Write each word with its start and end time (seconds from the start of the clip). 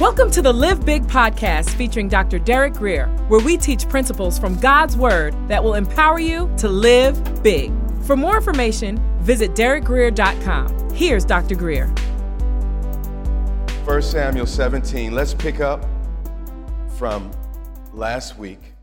Welcome 0.00 0.30
to 0.30 0.42
the 0.42 0.52
Live 0.52 0.86
Big 0.86 1.02
podcast 1.08 1.70
featuring 1.70 2.06
Dr. 2.06 2.38
Derek 2.38 2.74
Greer, 2.74 3.08
where 3.26 3.40
we 3.40 3.56
teach 3.56 3.88
principles 3.88 4.38
from 4.38 4.54
God's 4.60 4.96
Word 4.96 5.34
that 5.48 5.64
will 5.64 5.74
empower 5.74 6.20
you 6.20 6.48
to 6.58 6.68
live 6.68 7.42
big. 7.42 7.72
For 8.04 8.16
more 8.16 8.36
information, 8.36 9.02
visit 9.18 9.56
derekgreer.com. 9.56 10.90
Here's 10.90 11.24
Dr. 11.24 11.56
Greer. 11.56 11.88
1 13.86 14.02
Samuel 14.02 14.46
17. 14.46 15.16
Let's 15.16 15.34
pick 15.34 15.58
up 15.58 15.84
from 16.96 17.32
last 17.92 18.38
week, 18.38 18.74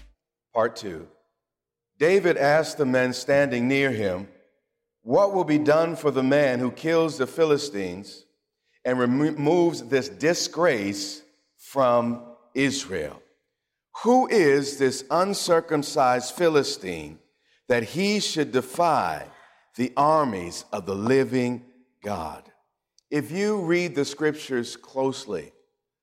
part 0.54 0.76
2. 0.76 1.08
David 1.98 2.36
asked 2.36 2.78
the 2.78 2.86
men 2.86 3.14
standing 3.14 3.70
near 3.70 3.90
him, 3.90 4.28
What 5.04 5.34
will 5.34 5.46
be 5.46 5.60
done 5.60 5.96
for 5.96 6.12
the 6.12 6.24
man 6.24 6.60
who 6.60 6.72
kills 6.72 7.18
the 7.18 7.26
Philistines? 7.26 8.25
And 8.86 9.00
removes 9.00 9.82
this 9.84 10.08
disgrace 10.08 11.22
from 11.58 12.22
Israel. 12.54 13.22
Who 14.04 14.28
is 14.28 14.78
this 14.78 15.04
uncircumcised 15.10 16.36
Philistine 16.36 17.18
that 17.68 17.84
he 17.84 18.20
should 18.20 18.52
defy 18.52 19.26
the 19.76 19.92
armies 19.98 20.66
of 20.72 20.86
the 20.86 20.96
living 20.96 21.66
God? 22.04 22.44
If 23.10 23.32
you 23.32 23.62
read 23.62 23.96
the 23.96 24.06
scriptures 24.06 24.76
closely, 24.76 25.52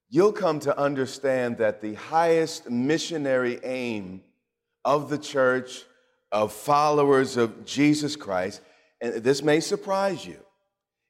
you'll 0.09 0.33
come 0.33 0.59
to 0.61 0.77
understand 0.79 1.59
that 1.59 1.81
the 1.81 1.95
highest 1.95 2.69
missionary 2.69 3.61
aim 3.63 4.23
of 4.85 5.09
the 5.09 5.19
church, 5.19 5.85
of 6.33 6.53
followers 6.53 7.37
of 7.37 7.65
Jesus 7.65 8.17
Christ, 8.17 8.63
and 9.01 9.23
this 9.23 9.43
may 9.43 9.61
surprise 9.61 10.27
you, 10.27 10.39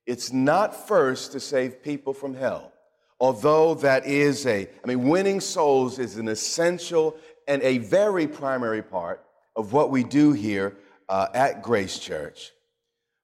it's 0.07 0.33
not 0.33 0.89
first 0.89 1.33
to 1.33 1.41
save 1.41 1.83
people 1.83 2.13
from 2.13 2.35
hell, 2.35 2.73
although 3.21 3.75
that 3.75 4.07
is 4.07 4.47
a, 4.47 4.69
I 4.83 4.87
mean, 4.87 5.09
winning 5.09 5.41
souls 5.41 5.99
is 5.99 6.17
an 6.17 6.29
essential 6.29 7.17
and 7.47 7.63
a 7.63 7.79
very 7.79 8.27
primary 8.27 8.83
part 8.83 9.25
of 9.57 9.73
what 9.73 9.91
we 9.91 10.03
do 10.05 10.33
here 10.33 10.77
uh, 11.09 11.29
at 11.35 11.63
Grace 11.63 11.99
Church. 11.99 12.53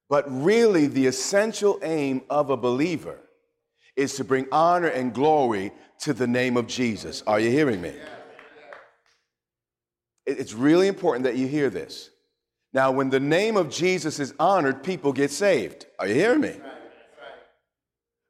But 0.09 0.25
really, 0.29 0.87
the 0.87 1.07
essential 1.07 1.79
aim 1.83 2.23
of 2.31 2.51
a 2.51 2.57
believer 2.57 3.19
is 3.97 4.15
to 4.15 4.25
bring 4.25 4.47
honor 4.53 4.89
and 4.89 5.13
glory 5.13 5.73
to 6.01 6.13
the 6.13 6.27
name 6.27 6.57
of 6.57 6.67
Jesus. 6.67 7.23
Are 7.27 7.41
you 7.41 7.51
hearing 7.51 7.81
me? 7.81 7.95
It's 10.25 10.53
really 10.53 10.89
important 10.89 11.25
that 11.25 11.37
you 11.37 11.47
hear 11.47 11.71
this. 11.71 12.11
Now, 12.73 12.91
when 12.93 13.11
the 13.11 13.21
name 13.21 13.57
of 13.57 13.71
Jesus 13.71 14.21
is 14.21 14.35
honored, 14.39 14.83
people 14.83 15.13
get 15.13 15.31
saved. 15.31 15.87
Are 15.99 16.07
you 16.07 16.15
hearing 16.15 16.41
me? 16.41 16.57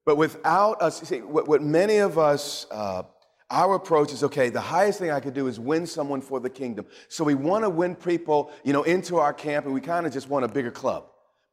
But 0.07 0.17
without 0.17 0.81
us, 0.81 1.03
see, 1.03 1.21
what, 1.21 1.49
what 1.49 1.63
many 1.63 1.99
of 1.99 2.19
us, 2.19 2.67
uh, 2.71 3.03
our 3.51 3.75
approach 3.75 4.13
is 4.13 4.23
okay, 4.25 4.49
the 4.49 4.61
highest 4.61 4.99
thing 4.99 5.11
I 5.11 5.21
could 5.21 5.35
do 5.35 5.49
is 5.49 5.61
win 5.61 5.87
someone 5.87 6.21
for 6.21 6.41
the 6.41 6.49
kingdom. 6.49 6.87
So 7.09 7.25
we 7.25 7.35
want 7.35 7.65
to 7.65 7.71
win 7.71 7.95
people, 7.95 8.51
you 8.65 8.73
know, 8.73 8.85
into 8.85 9.17
our 9.17 9.35
camp 9.35 9.67
and 9.67 9.75
we 9.75 9.81
kind 9.81 10.07
of 10.07 10.13
just 10.13 10.29
want 10.29 10.45
a 10.45 10.49
bigger 10.49 10.71
club. 10.71 11.07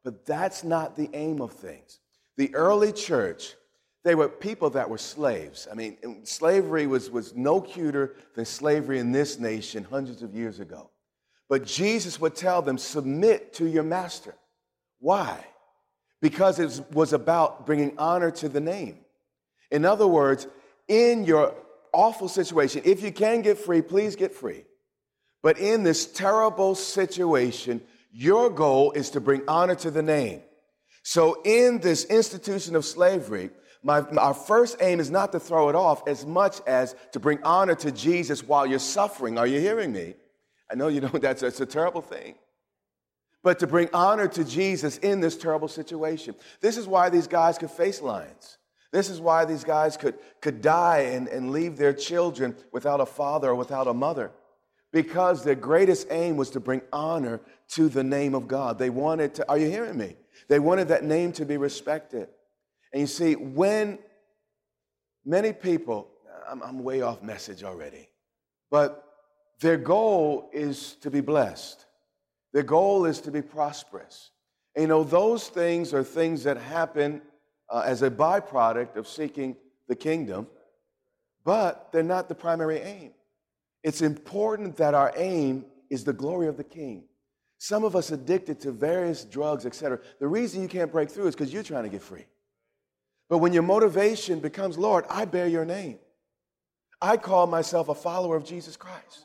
But 0.04 0.24
that's 0.24 0.62
not 0.62 0.96
the 0.96 1.10
aim 1.12 1.42
of 1.42 1.52
things. 1.52 1.98
The 2.36 2.54
early 2.54 2.92
church, 2.92 3.56
they 4.04 4.14
were 4.14 4.28
people 4.28 4.70
that 4.70 4.88
were 4.88 4.98
slaves. 4.98 5.66
I 5.70 5.74
mean, 5.74 6.24
slavery 6.24 6.86
was, 6.86 7.10
was 7.10 7.34
no 7.34 7.60
cuter 7.60 8.14
than 8.34 8.44
slavery 8.44 9.00
in 9.00 9.10
this 9.10 9.38
nation 9.38 9.84
hundreds 9.84 10.22
of 10.22 10.34
years 10.34 10.60
ago. 10.60 10.90
But 11.48 11.64
Jesus 11.64 12.20
would 12.20 12.34
tell 12.34 12.62
them, 12.62 12.78
submit 12.78 13.54
to 13.54 13.66
your 13.66 13.84
master. 13.84 14.34
Why? 14.98 15.44
because 16.20 16.58
it 16.58 16.84
was 16.92 17.12
about 17.12 17.66
bringing 17.66 17.96
honor 17.98 18.30
to 18.32 18.48
the 18.48 18.60
name. 18.60 18.98
In 19.70 19.84
other 19.84 20.06
words, 20.06 20.46
in 20.88 21.24
your 21.24 21.54
awful 21.92 22.28
situation, 22.28 22.82
if 22.84 23.02
you 23.02 23.12
can 23.12 23.42
get 23.42 23.58
free, 23.58 23.82
please 23.82 24.16
get 24.16 24.34
free. 24.34 24.64
But 25.42 25.58
in 25.58 25.82
this 25.82 26.06
terrible 26.06 26.74
situation, 26.74 27.80
your 28.10 28.50
goal 28.50 28.92
is 28.92 29.10
to 29.10 29.20
bring 29.20 29.42
honor 29.46 29.74
to 29.76 29.90
the 29.90 30.02
name. 30.02 30.42
So, 31.02 31.40
in 31.44 31.78
this 31.78 32.04
institution 32.06 32.74
of 32.74 32.84
slavery, 32.84 33.50
my, 33.84 34.00
our 34.00 34.34
first 34.34 34.78
aim 34.80 34.98
is 34.98 35.10
not 35.10 35.30
to 35.32 35.38
throw 35.38 35.68
it 35.68 35.76
off 35.76 36.08
as 36.08 36.26
much 36.26 36.60
as 36.66 36.96
to 37.12 37.20
bring 37.20 37.40
honor 37.44 37.76
to 37.76 37.92
Jesus 37.92 38.42
while 38.42 38.66
you're 38.66 38.80
suffering. 38.80 39.38
Are 39.38 39.46
you 39.46 39.60
hearing 39.60 39.92
me? 39.92 40.14
I 40.70 40.74
know 40.74 40.88
you 40.88 41.00
know 41.00 41.08
that's, 41.14 41.42
that's 41.42 41.60
a 41.60 41.66
terrible 41.66 42.02
thing 42.02 42.36
but 43.46 43.60
to 43.60 43.66
bring 43.68 43.88
honor 43.92 44.26
to 44.26 44.44
Jesus 44.44 44.98
in 44.98 45.20
this 45.20 45.36
terrible 45.36 45.68
situation. 45.68 46.34
This 46.60 46.76
is 46.76 46.88
why 46.88 47.10
these 47.10 47.28
guys 47.28 47.58
could 47.58 47.70
face 47.70 48.02
lions. 48.02 48.58
This 48.90 49.08
is 49.08 49.20
why 49.20 49.44
these 49.44 49.62
guys 49.62 49.96
could, 49.96 50.16
could 50.40 50.60
die 50.60 51.10
and, 51.12 51.28
and 51.28 51.52
leave 51.52 51.76
their 51.76 51.92
children 51.92 52.56
without 52.72 53.00
a 53.00 53.06
father 53.06 53.50
or 53.50 53.54
without 53.54 53.86
a 53.86 53.94
mother. 53.94 54.32
Because 54.92 55.44
their 55.44 55.54
greatest 55.54 56.08
aim 56.10 56.36
was 56.36 56.50
to 56.50 56.60
bring 56.60 56.82
honor 56.92 57.40
to 57.68 57.88
the 57.88 58.02
name 58.02 58.34
of 58.34 58.48
God. 58.48 58.80
They 58.80 58.90
wanted 58.90 59.36
to, 59.36 59.48
are 59.48 59.58
you 59.58 59.70
hearing 59.70 59.96
me? 59.96 60.16
They 60.48 60.58
wanted 60.58 60.88
that 60.88 61.04
name 61.04 61.30
to 61.34 61.44
be 61.44 61.56
respected. 61.56 62.26
And 62.92 63.00
you 63.00 63.06
see, 63.06 63.36
when 63.36 64.00
many 65.24 65.52
people, 65.52 66.08
I'm, 66.50 66.64
I'm 66.64 66.82
way 66.82 67.02
off 67.02 67.22
message 67.22 67.62
already, 67.62 68.08
but 68.72 69.05
their 69.60 69.76
goal 69.76 70.50
is 70.52 70.94
to 71.00 71.10
be 71.10 71.20
blessed. 71.20 71.84
Their 72.52 72.62
goal 72.62 73.04
is 73.06 73.20
to 73.22 73.30
be 73.30 73.42
prosperous. 73.42 74.30
And, 74.74 74.82
you 74.82 74.88
know, 74.88 75.04
those 75.04 75.48
things 75.48 75.94
are 75.94 76.04
things 76.04 76.44
that 76.44 76.58
happen 76.58 77.22
uh, 77.70 77.82
as 77.84 78.02
a 78.02 78.10
byproduct 78.10 78.96
of 78.96 79.08
seeking 79.08 79.56
the 79.88 79.96
kingdom, 79.96 80.46
but 81.44 81.90
they're 81.92 82.02
not 82.02 82.28
the 82.28 82.34
primary 82.34 82.78
aim. 82.78 83.12
It's 83.82 84.02
important 84.02 84.76
that 84.76 84.94
our 84.94 85.12
aim 85.16 85.64
is 85.90 86.04
the 86.04 86.12
glory 86.12 86.48
of 86.48 86.56
the 86.56 86.64
king. 86.64 87.04
Some 87.58 87.84
of 87.84 87.96
us 87.96 88.10
addicted 88.10 88.60
to 88.60 88.72
various 88.72 89.24
drugs, 89.24 89.64
etc. 89.64 90.00
The 90.18 90.28
reason 90.28 90.60
you 90.60 90.68
can't 90.68 90.92
break 90.92 91.10
through 91.10 91.28
is 91.28 91.34
because 91.34 91.52
you're 91.52 91.62
trying 91.62 91.84
to 91.84 91.88
get 91.88 92.02
free. 92.02 92.26
But 93.28 93.38
when 93.38 93.52
your 93.52 93.62
motivation 93.62 94.40
becomes, 94.40 94.76
Lord, 94.76 95.04
I 95.08 95.24
bear 95.24 95.46
your 95.46 95.64
name. 95.64 95.98
I 97.00 97.16
call 97.16 97.46
myself 97.46 97.88
a 97.88 97.94
follower 97.94 98.36
of 98.36 98.44
Jesus 98.44 98.76
Christ. 98.76 99.24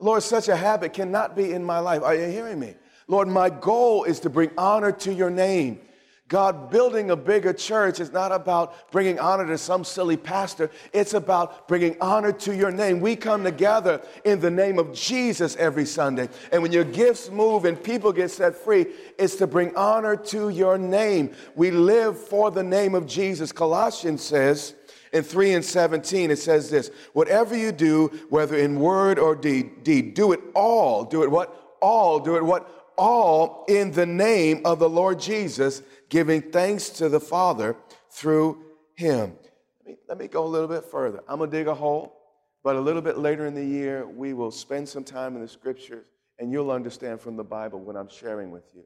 Lord, 0.00 0.22
such 0.22 0.48
a 0.48 0.56
habit 0.56 0.92
cannot 0.92 1.34
be 1.34 1.52
in 1.52 1.64
my 1.64 1.78
life. 1.80 2.02
Are 2.02 2.14
you 2.14 2.26
hearing 2.26 2.60
me? 2.60 2.74
Lord, 3.08 3.28
my 3.28 3.50
goal 3.50 4.04
is 4.04 4.20
to 4.20 4.30
bring 4.30 4.50
honor 4.56 4.92
to 4.92 5.12
your 5.12 5.30
name. 5.30 5.80
God, 6.28 6.70
building 6.70 7.10
a 7.10 7.16
bigger 7.16 7.54
church 7.54 8.00
is 8.00 8.12
not 8.12 8.32
about 8.32 8.90
bringing 8.92 9.18
honor 9.18 9.46
to 9.46 9.56
some 9.56 9.82
silly 9.82 10.18
pastor. 10.18 10.70
It's 10.92 11.14
about 11.14 11.66
bringing 11.66 11.96
honor 12.02 12.32
to 12.32 12.54
your 12.54 12.70
name. 12.70 13.00
We 13.00 13.16
come 13.16 13.42
together 13.42 14.02
in 14.26 14.38
the 14.38 14.50
name 14.50 14.78
of 14.78 14.92
Jesus 14.92 15.56
every 15.56 15.86
Sunday. 15.86 16.28
And 16.52 16.62
when 16.62 16.70
your 16.70 16.84
gifts 16.84 17.30
move 17.30 17.64
and 17.64 17.82
people 17.82 18.12
get 18.12 18.30
set 18.30 18.54
free, 18.54 18.88
it's 19.18 19.36
to 19.36 19.46
bring 19.46 19.74
honor 19.74 20.16
to 20.16 20.50
your 20.50 20.76
name. 20.76 21.32
We 21.56 21.70
live 21.70 22.18
for 22.18 22.50
the 22.50 22.62
name 22.62 22.94
of 22.94 23.06
Jesus. 23.06 23.50
Colossians 23.50 24.22
says, 24.22 24.74
in 25.12 25.22
3 25.22 25.54
and 25.54 25.64
17, 25.64 26.30
it 26.30 26.38
says 26.38 26.70
this 26.70 26.90
Whatever 27.12 27.56
you 27.56 27.72
do, 27.72 28.08
whether 28.28 28.56
in 28.56 28.80
word 28.80 29.18
or 29.18 29.34
deed, 29.34 29.84
deed, 29.84 30.14
do 30.14 30.32
it 30.32 30.40
all. 30.54 31.04
Do 31.04 31.22
it 31.22 31.30
what? 31.30 31.76
All. 31.80 32.18
Do 32.20 32.36
it 32.36 32.44
what? 32.44 32.92
All 32.96 33.64
in 33.68 33.92
the 33.92 34.06
name 34.06 34.62
of 34.64 34.78
the 34.78 34.88
Lord 34.88 35.20
Jesus, 35.20 35.82
giving 36.08 36.42
thanks 36.42 36.90
to 36.90 37.08
the 37.08 37.20
Father 37.20 37.76
through 38.10 38.64
him. 38.94 39.36
Let 39.84 39.86
me, 39.86 39.96
let 40.08 40.18
me 40.18 40.26
go 40.26 40.44
a 40.44 40.48
little 40.48 40.68
bit 40.68 40.84
further. 40.84 41.22
I'm 41.28 41.38
going 41.38 41.50
to 41.50 41.56
dig 41.56 41.68
a 41.68 41.74
hole, 41.74 42.18
but 42.64 42.76
a 42.76 42.80
little 42.80 43.02
bit 43.02 43.18
later 43.18 43.46
in 43.46 43.54
the 43.54 43.64
year, 43.64 44.06
we 44.06 44.34
will 44.34 44.50
spend 44.50 44.88
some 44.88 45.04
time 45.04 45.36
in 45.36 45.42
the 45.42 45.48
scriptures, 45.48 46.06
and 46.38 46.50
you'll 46.50 46.72
understand 46.72 47.20
from 47.20 47.36
the 47.36 47.44
Bible 47.44 47.78
what 47.80 47.96
I'm 47.96 48.08
sharing 48.08 48.50
with 48.50 48.64
you. 48.74 48.82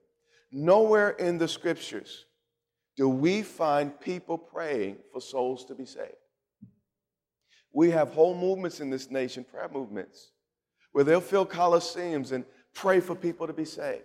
Nowhere 0.53 1.11
in 1.11 1.38
the 1.38 1.49
scriptures 1.49 2.27
do 2.97 3.09
we 3.09 3.43
find 3.43 3.99
people 3.99 4.37
praying 4.37 4.99
for 5.12 5.21
souls 5.21 5.64
to 5.67 5.75
be 5.75 5.87
saved. 5.87 6.12
We 7.72 7.90
have 7.90 8.12
whole 8.12 8.34
movements 8.34 8.80
in 8.80 8.90
this 8.90 9.10
nation, 9.10 9.44
prayer 9.44 9.70
movements, 9.72 10.30
where 10.92 11.04
they'll 11.04 11.20
fill 11.20 11.46
coliseums 11.46 12.32
and 12.32 12.44
pray 12.74 13.00
for 13.00 13.14
people 13.14 13.46
to 13.46 13.52
be 13.52 13.64
saved. 13.64 14.04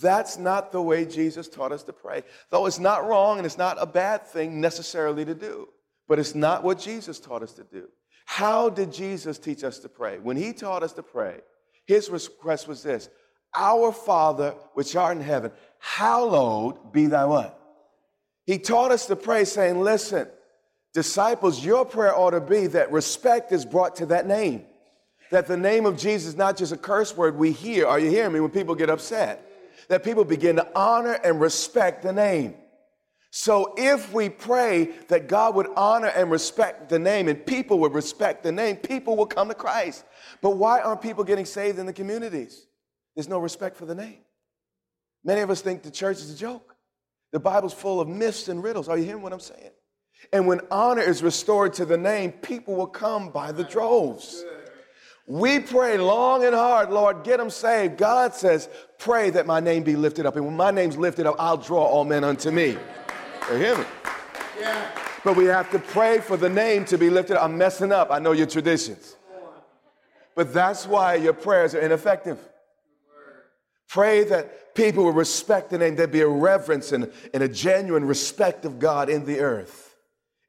That's 0.00 0.38
not 0.38 0.70
the 0.72 0.80
way 0.80 1.04
Jesus 1.04 1.48
taught 1.48 1.72
us 1.72 1.82
to 1.84 1.92
pray. 1.92 2.22
Though 2.50 2.66
it's 2.66 2.78
not 2.78 3.06
wrong 3.06 3.38
and 3.38 3.46
it's 3.46 3.58
not 3.58 3.76
a 3.80 3.86
bad 3.86 4.26
thing 4.26 4.60
necessarily 4.60 5.24
to 5.24 5.34
do, 5.34 5.68
but 6.06 6.18
it's 6.18 6.34
not 6.34 6.62
what 6.62 6.78
Jesus 6.78 7.18
taught 7.18 7.42
us 7.42 7.52
to 7.54 7.64
do. 7.64 7.88
How 8.24 8.68
did 8.68 8.92
Jesus 8.92 9.38
teach 9.38 9.64
us 9.64 9.78
to 9.80 9.88
pray? 9.88 10.18
When 10.18 10.36
he 10.36 10.52
taught 10.52 10.82
us 10.82 10.92
to 10.94 11.02
pray, 11.02 11.40
his 11.86 12.10
request 12.10 12.68
was 12.68 12.82
this 12.82 13.08
Our 13.54 13.90
Father, 13.92 14.54
which 14.74 14.94
art 14.94 15.16
in 15.16 15.22
heaven, 15.22 15.50
hallowed 15.78 16.92
be 16.92 17.06
thy 17.06 17.24
what? 17.24 17.58
He 18.44 18.58
taught 18.58 18.92
us 18.92 19.06
to 19.06 19.16
pray, 19.16 19.44
saying, 19.44 19.80
Listen, 19.80 20.28
disciples, 20.94 21.64
your 21.64 21.84
prayer 21.84 22.16
ought 22.16 22.30
to 22.30 22.40
be 22.40 22.66
that 22.68 22.90
respect 22.92 23.52
is 23.52 23.64
brought 23.64 23.96
to 23.96 24.06
that 24.06 24.26
name. 24.26 24.64
That 25.30 25.46
the 25.46 25.56
name 25.56 25.84
of 25.84 25.96
Jesus 25.96 26.28
is 26.28 26.36
not 26.36 26.56
just 26.56 26.72
a 26.72 26.76
curse 26.76 27.16
word 27.16 27.36
we 27.36 27.52
hear. 27.52 27.86
Are 27.86 27.98
you 27.98 28.10
hearing 28.10 28.32
me 28.32 28.40
when 28.40 28.50
people 28.50 28.74
get 28.74 28.88
upset? 28.88 29.44
That 29.88 30.02
people 30.02 30.24
begin 30.24 30.56
to 30.56 30.66
honor 30.74 31.12
and 31.12 31.40
respect 31.40 32.02
the 32.02 32.12
name. 32.12 32.54
So 33.30 33.74
if 33.76 34.12
we 34.12 34.30
pray 34.30 34.90
that 35.08 35.28
God 35.28 35.54
would 35.54 35.68
honor 35.76 36.06
and 36.08 36.30
respect 36.30 36.88
the 36.88 36.98
name 36.98 37.28
and 37.28 37.44
people 37.44 37.78
would 37.80 37.92
respect 37.92 38.42
the 38.42 38.52
name, 38.52 38.76
people 38.76 39.16
will 39.16 39.26
come 39.26 39.48
to 39.48 39.54
Christ. 39.54 40.04
But 40.40 40.50
why 40.56 40.80
aren't 40.80 41.02
people 41.02 41.24
getting 41.24 41.44
saved 41.44 41.78
in 41.78 41.84
the 41.84 41.92
communities? 41.92 42.66
There's 43.14 43.28
no 43.28 43.38
respect 43.38 43.76
for 43.76 43.84
the 43.84 43.94
name. 43.94 44.18
Many 45.24 45.42
of 45.42 45.50
us 45.50 45.60
think 45.60 45.82
the 45.82 45.90
church 45.90 46.18
is 46.18 46.32
a 46.32 46.36
joke. 46.36 46.74
The 47.32 47.40
Bible's 47.40 47.74
full 47.74 48.00
of 48.00 48.08
myths 48.08 48.48
and 48.48 48.62
riddles. 48.62 48.88
Are 48.88 48.96
you 48.96 49.04
hearing 49.04 49.22
what 49.22 49.34
I'm 49.34 49.40
saying? 49.40 49.72
And 50.32 50.46
when 50.46 50.60
honor 50.70 51.02
is 51.02 51.22
restored 51.22 51.72
to 51.74 51.84
the 51.84 51.96
name, 51.96 52.32
people 52.32 52.74
will 52.76 52.86
come 52.86 53.30
by 53.30 53.52
the 53.52 53.64
droves. 53.64 54.44
We 55.26 55.60
pray 55.60 55.98
long 55.98 56.44
and 56.44 56.54
hard, 56.54 56.90
Lord, 56.90 57.22
get 57.22 57.36
them 57.36 57.50
saved. 57.50 57.98
God 57.98 58.34
says, 58.34 58.68
pray 58.98 59.28
that 59.30 59.46
my 59.46 59.60
name 59.60 59.82
be 59.82 59.94
lifted 59.94 60.24
up. 60.24 60.36
And 60.36 60.46
when 60.46 60.56
my 60.56 60.70
name's 60.70 60.96
lifted 60.96 61.26
up, 61.26 61.36
I'll 61.38 61.58
draw 61.58 61.84
all 61.84 62.04
men 62.04 62.24
unto 62.24 62.50
me. 62.50 62.76
You 63.50 63.56
hear 63.56 63.76
me? 63.76 63.84
Yeah. 64.58 64.90
But 65.24 65.36
we 65.36 65.44
have 65.44 65.70
to 65.72 65.78
pray 65.78 66.20
for 66.20 66.36
the 66.36 66.48
name 66.48 66.84
to 66.86 66.96
be 66.96 67.10
lifted. 67.10 67.42
I'm 67.42 67.58
messing 67.58 67.92
up. 67.92 68.10
I 68.10 68.18
know 68.18 68.32
your 68.32 68.46
traditions. 68.46 69.16
But 70.34 70.54
that's 70.54 70.86
why 70.86 71.16
your 71.16 71.32
prayers 71.32 71.74
are 71.74 71.80
ineffective. 71.80 72.38
Pray 73.88 74.24
that 74.24 74.74
people 74.74 75.04
will 75.04 75.12
respect 75.12 75.70
the 75.70 75.78
name. 75.78 75.96
There'd 75.96 76.12
be 76.12 76.20
a 76.20 76.28
reverence 76.28 76.92
and, 76.92 77.12
and 77.34 77.42
a 77.42 77.48
genuine 77.48 78.04
respect 78.04 78.64
of 78.64 78.78
God 78.78 79.08
in 79.08 79.24
the 79.24 79.40
earth. 79.40 79.87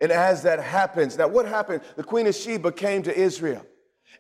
And 0.02 0.12
as 0.12 0.44
that 0.44 0.60
happens, 0.60 1.18
now 1.18 1.28
what 1.28 1.46
happened? 1.46 1.82
The 1.96 2.04
Queen 2.04 2.28
of 2.28 2.36
Sheba 2.36 2.72
came 2.72 3.04
to 3.04 3.18
Israel. 3.18 3.66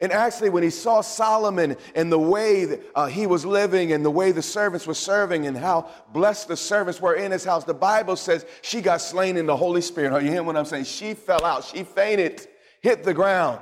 And 0.01 0.13
actually, 0.13 0.49
when 0.49 0.63
he 0.63 0.69
saw 0.69 1.01
Solomon 1.01 1.75
and 1.93 2.11
the 2.11 2.19
way 2.19 2.63
that, 2.65 2.81
uh, 2.95 3.07
he 3.07 3.27
was 3.27 3.45
living 3.45 3.91
and 3.91 4.05
the 4.05 4.11
way 4.11 4.31
the 4.31 4.41
servants 4.41 4.87
were 4.87 4.93
serving 4.93 5.45
and 5.45 5.57
how 5.57 5.89
blessed 6.13 6.47
the 6.47 6.55
servants 6.55 7.01
were 7.01 7.15
in 7.15 7.31
his 7.31 7.43
house, 7.43 7.65
the 7.65 7.73
Bible 7.73 8.15
says 8.15 8.45
she 8.61 8.81
got 8.81 9.01
slain 9.01 9.35
in 9.35 9.45
the 9.45 9.57
Holy 9.57 9.81
Spirit. 9.81 10.13
Are 10.13 10.21
you 10.21 10.29
hearing 10.29 10.45
what 10.45 10.55
I'm 10.55 10.65
saying? 10.65 10.85
She 10.85 11.13
fell 11.13 11.43
out, 11.43 11.65
she 11.65 11.83
fainted, 11.83 12.47
hit 12.81 13.03
the 13.03 13.13
ground 13.13 13.59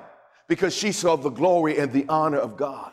because 0.48 0.75
she 0.75 0.92
saw 0.92 1.16
the 1.16 1.30
glory 1.30 1.80
and 1.80 1.92
the 1.92 2.06
honor 2.08 2.38
of 2.40 2.56
God. 2.56 2.92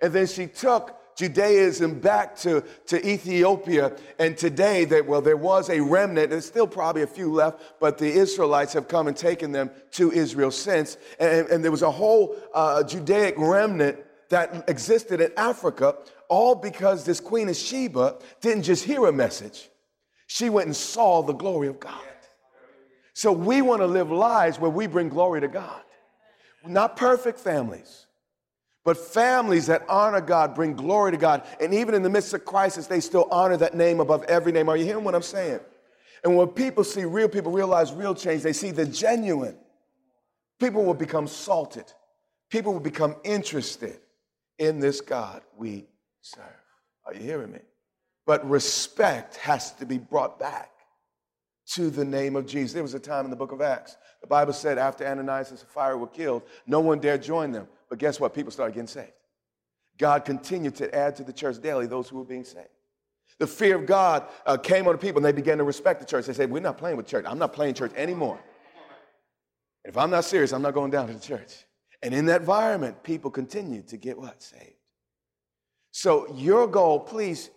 And 0.00 0.12
then 0.12 0.26
she 0.26 0.46
took 0.46 0.96
Judaism 1.16 2.00
back 2.00 2.36
to, 2.38 2.62
to 2.86 3.06
Ethiopia. 3.06 3.96
And 4.18 4.36
today, 4.36 4.84
that 4.86 5.06
well, 5.06 5.20
there 5.20 5.36
was 5.36 5.70
a 5.70 5.80
remnant. 5.80 6.30
There's 6.30 6.46
still 6.46 6.66
probably 6.66 7.02
a 7.02 7.06
few 7.06 7.32
left, 7.32 7.80
but 7.80 7.98
the 7.98 8.10
Israelites 8.10 8.72
have 8.72 8.88
come 8.88 9.08
and 9.08 9.16
taken 9.16 9.52
them 9.52 9.70
to 9.92 10.10
Israel 10.12 10.50
since. 10.50 10.96
And, 11.18 11.46
and 11.48 11.64
there 11.64 11.70
was 11.70 11.82
a 11.82 11.90
whole 11.90 12.36
uh, 12.54 12.82
Judaic 12.82 13.34
remnant 13.36 13.98
that 14.30 14.64
existed 14.68 15.20
in 15.20 15.30
Africa, 15.36 15.96
all 16.28 16.54
because 16.54 17.04
this 17.04 17.20
Queen 17.20 17.48
of 17.48 17.56
Sheba 17.56 18.16
didn't 18.40 18.62
just 18.62 18.84
hear 18.84 19.06
a 19.06 19.12
message, 19.12 19.68
she 20.26 20.48
went 20.48 20.66
and 20.66 20.76
saw 20.76 21.22
the 21.22 21.34
glory 21.34 21.68
of 21.68 21.78
God. 21.78 22.00
So 23.14 23.30
we 23.30 23.60
want 23.60 23.82
to 23.82 23.86
live 23.86 24.10
lives 24.10 24.58
where 24.58 24.70
we 24.70 24.86
bring 24.86 25.10
glory 25.10 25.42
to 25.42 25.48
God. 25.48 25.82
Not 26.66 26.96
perfect 26.96 27.38
families 27.38 28.06
but 28.84 28.96
families 28.96 29.66
that 29.66 29.84
honor 29.88 30.20
God 30.20 30.54
bring 30.54 30.74
glory 30.74 31.12
to 31.12 31.16
God. 31.16 31.44
And 31.60 31.72
even 31.72 31.94
in 31.94 32.02
the 32.02 32.10
midst 32.10 32.34
of 32.34 32.44
crisis, 32.44 32.86
they 32.86 33.00
still 33.00 33.28
honor 33.30 33.56
that 33.58 33.74
name 33.74 34.00
above 34.00 34.24
every 34.24 34.50
name. 34.50 34.68
Are 34.68 34.76
you 34.76 34.84
hearing 34.84 35.04
what 35.04 35.14
I'm 35.14 35.22
saying? 35.22 35.60
And 36.24 36.36
when 36.36 36.48
people 36.48 36.84
see 36.84 37.04
real 37.04 37.28
people 37.28 37.52
realize 37.52 37.92
real 37.92 38.14
change, 38.14 38.42
they 38.42 38.52
see 38.52 38.70
the 38.70 38.86
genuine. 38.86 39.56
People 40.58 40.84
will 40.84 40.94
become 40.94 41.26
salted. 41.26 41.92
People 42.50 42.72
will 42.72 42.80
become 42.80 43.16
interested 43.24 43.98
in 44.58 44.78
this 44.78 45.00
God 45.00 45.42
we 45.56 45.86
serve. 46.20 46.44
Are 47.06 47.14
you 47.14 47.20
hearing 47.20 47.52
me? 47.52 47.58
But 48.26 48.48
respect 48.48 49.36
has 49.36 49.72
to 49.72 49.86
be 49.86 49.98
brought 49.98 50.38
back 50.38 50.70
to 51.74 51.90
the 51.90 52.04
name 52.04 52.36
of 52.36 52.46
Jesus. 52.46 52.72
There 52.72 52.82
was 52.82 52.94
a 52.94 53.00
time 53.00 53.24
in 53.24 53.30
the 53.30 53.36
book 53.36 53.52
of 53.52 53.60
Acts. 53.60 53.96
The 54.20 54.26
Bible 54.26 54.52
said 54.52 54.78
after 54.78 55.06
Ananias 55.06 55.50
and 55.50 55.58
Sapphira 55.58 55.96
were 55.96 56.06
killed, 56.06 56.42
no 56.66 56.80
one 56.80 57.00
dared 57.00 57.22
join 57.22 57.50
them 57.50 57.66
but 57.92 57.98
guess 57.98 58.18
what? 58.18 58.32
People 58.32 58.50
started 58.50 58.72
getting 58.72 58.86
saved. 58.86 59.12
God 59.98 60.24
continued 60.24 60.76
to 60.76 60.94
add 60.94 61.14
to 61.16 61.24
the 61.24 61.32
church 61.32 61.60
daily 61.60 61.86
those 61.86 62.08
who 62.08 62.16
were 62.16 62.24
being 62.24 62.42
saved. 62.42 62.70
The 63.38 63.46
fear 63.46 63.76
of 63.76 63.84
God 63.84 64.28
uh, 64.46 64.56
came 64.56 64.86
on 64.86 64.92
the 64.92 64.98
people 64.98 65.18
and 65.18 65.26
they 65.26 65.32
began 65.38 65.58
to 65.58 65.64
respect 65.64 66.00
the 66.00 66.06
church. 66.06 66.24
They 66.24 66.32
said, 66.32 66.50
We're 66.50 66.60
not 66.60 66.78
playing 66.78 66.96
with 66.96 67.06
church. 67.06 67.26
I'm 67.28 67.38
not 67.38 67.52
playing 67.52 67.74
church 67.74 67.92
anymore. 67.94 68.40
If 69.84 69.98
I'm 69.98 70.08
not 70.08 70.24
serious, 70.24 70.54
I'm 70.54 70.62
not 70.62 70.72
going 70.72 70.90
down 70.90 71.08
to 71.08 71.12
the 71.12 71.20
church. 71.20 71.66
And 72.02 72.14
in 72.14 72.24
that 72.24 72.40
environment, 72.40 73.02
people 73.02 73.30
continued 73.30 73.88
to 73.88 73.98
get 73.98 74.16
what? 74.16 74.42
Saved. 74.42 74.72
So 75.90 76.34
your 76.34 76.66
goal, 76.66 76.98
please 76.98 77.50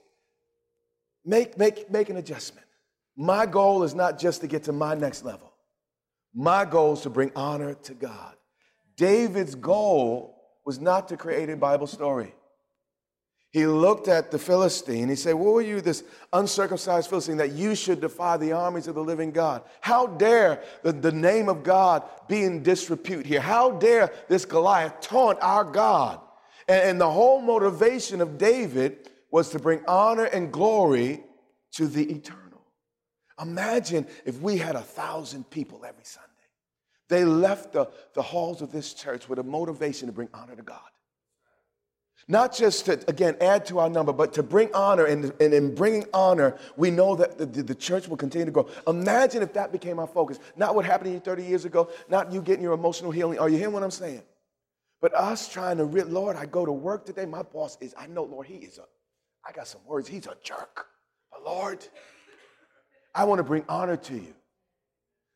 make, 1.23 1.57
make, 1.57 1.89
make 1.89 2.09
an 2.09 2.17
adjustment. 2.17 2.67
My 3.15 3.45
goal 3.45 3.83
is 3.83 3.95
not 3.95 4.19
just 4.19 4.41
to 4.41 4.47
get 4.47 4.65
to 4.65 4.73
my 4.73 4.95
next 4.95 5.23
level. 5.23 5.53
My 6.33 6.65
goal 6.65 6.91
is 6.91 7.01
to 7.03 7.09
bring 7.09 7.31
honor 7.37 7.75
to 7.75 7.93
God. 7.93 8.35
David's 8.97 9.55
goal 9.55 10.35
was 10.65 10.79
not 10.79 11.07
to 11.09 11.17
create 11.17 11.49
a 11.49 11.57
Bible 11.57 11.87
story. 11.87 12.33
He 13.55 13.67
looked 13.67 14.09
at 14.09 14.31
the 14.31 14.37
Philistine. 14.37 15.07
He 15.07 15.15
said, 15.15 15.33
What 15.33 15.53
were 15.53 15.61
you, 15.61 15.79
this 15.79 16.03
uncircumcised 16.33 17.09
Philistine, 17.09 17.37
that 17.37 17.53
you 17.53 17.73
should 17.73 18.01
defy 18.01 18.35
the 18.35 18.51
armies 18.51 18.87
of 18.87 18.95
the 18.95 19.03
living 19.03 19.31
God? 19.31 19.61
How 19.79 20.07
dare 20.07 20.61
the, 20.83 20.91
the 20.91 21.13
name 21.13 21.47
of 21.47 21.63
God 21.63 22.03
be 22.27 22.43
in 22.43 22.63
disrepute 22.63 23.25
here? 23.25 23.39
How 23.39 23.71
dare 23.71 24.11
this 24.27 24.43
Goliath 24.43 24.99
taunt 24.99 25.39
our 25.41 25.63
God? 25.63 26.19
And, 26.67 26.81
and 26.81 27.01
the 27.01 27.09
whole 27.09 27.39
motivation 27.39 28.19
of 28.19 28.37
David 28.37 29.09
was 29.31 29.49
to 29.51 29.59
bring 29.59 29.79
honor 29.87 30.25
and 30.25 30.51
glory 30.51 31.23
to 31.75 31.87
the 31.87 32.03
eternal. 32.11 32.61
Imagine 33.41 34.05
if 34.25 34.41
we 34.41 34.57
had 34.57 34.75
a 34.75 34.81
thousand 34.81 35.49
people 35.49 35.85
every 35.85 36.03
Sunday. 36.03 36.29
They 37.07 37.23
left 37.23 37.73
the, 37.73 37.89
the 38.13 38.21
halls 38.21 38.61
of 38.61 38.71
this 38.71 38.93
church 38.93 39.29
with 39.29 39.39
a 39.39 39.43
motivation 39.43 40.07
to 40.07 40.13
bring 40.13 40.29
honor 40.33 40.55
to 40.55 40.63
God. 40.63 40.79
Not 42.27 42.55
just 42.55 42.85
to, 42.85 42.93
again, 43.07 43.35
add 43.39 43.67
to 43.67 43.77
our 43.77 43.89
number, 43.89 44.11
but 44.11 44.33
to 44.33 44.43
bring 44.43 44.73
honor. 44.73 45.05
And, 45.05 45.31
and 45.39 45.53
in 45.53 45.75
bringing 45.75 46.05
honor, 46.11 46.57
we 46.75 46.89
know 46.89 47.15
that 47.15 47.37
the, 47.37 47.45
the 47.45 47.75
church 47.75 48.07
will 48.07 48.17
continue 48.17 48.45
to 48.45 48.51
grow. 48.51 48.67
Imagine 48.87 49.43
if 49.43 49.53
that 49.53 49.71
became 49.71 49.99
our 49.99 50.07
focus. 50.07 50.39
Not 50.55 50.73
what 50.73 50.85
happened 50.85 51.09
to 51.09 51.13
you 51.13 51.19
30 51.19 51.43
years 51.43 51.65
ago, 51.65 51.89
not 52.09 52.31
you 52.31 52.41
getting 52.41 52.63
your 52.63 52.73
emotional 52.73 53.11
healing. 53.11 53.37
Are 53.37 53.47
you 53.47 53.57
hearing 53.57 53.73
what 53.73 53.83
I'm 53.83 53.91
saying? 53.91 54.23
But 55.01 55.13
us 55.13 55.47
trying 55.47 55.77
to, 55.77 55.85
re- 55.85 56.01
Lord, 56.01 56.35
I 56.35 56.47
go 56.47 56.65
to 56.65 56.71
work 56.71 57.05
today. 57.05 57.25
My 57.25 57.43
boss 57.43 57.77
is, 57.79 57.93
I 57.95 58.07
know, 58.07 58.23
Lord, 58.23 58.47
he 58.47 58.55
is 58.55 58.79
a, 58.79 58.85
I 59.47 59.51
got 59.51 59.67
some 59.67 59.81
words, 59.85 60.07
he's 60.07 60.25
a 60.25 60.35
jerk. 60.41 60.87
But 61.31 61.43
Lord, 61.43 61.85
I 63.13 63.25
want 63.25 63.37
to 63.37 63.43
bring 63.43 63.65
honor 63.69 63.97
to 63.97 64.15
you. 64.15 64.33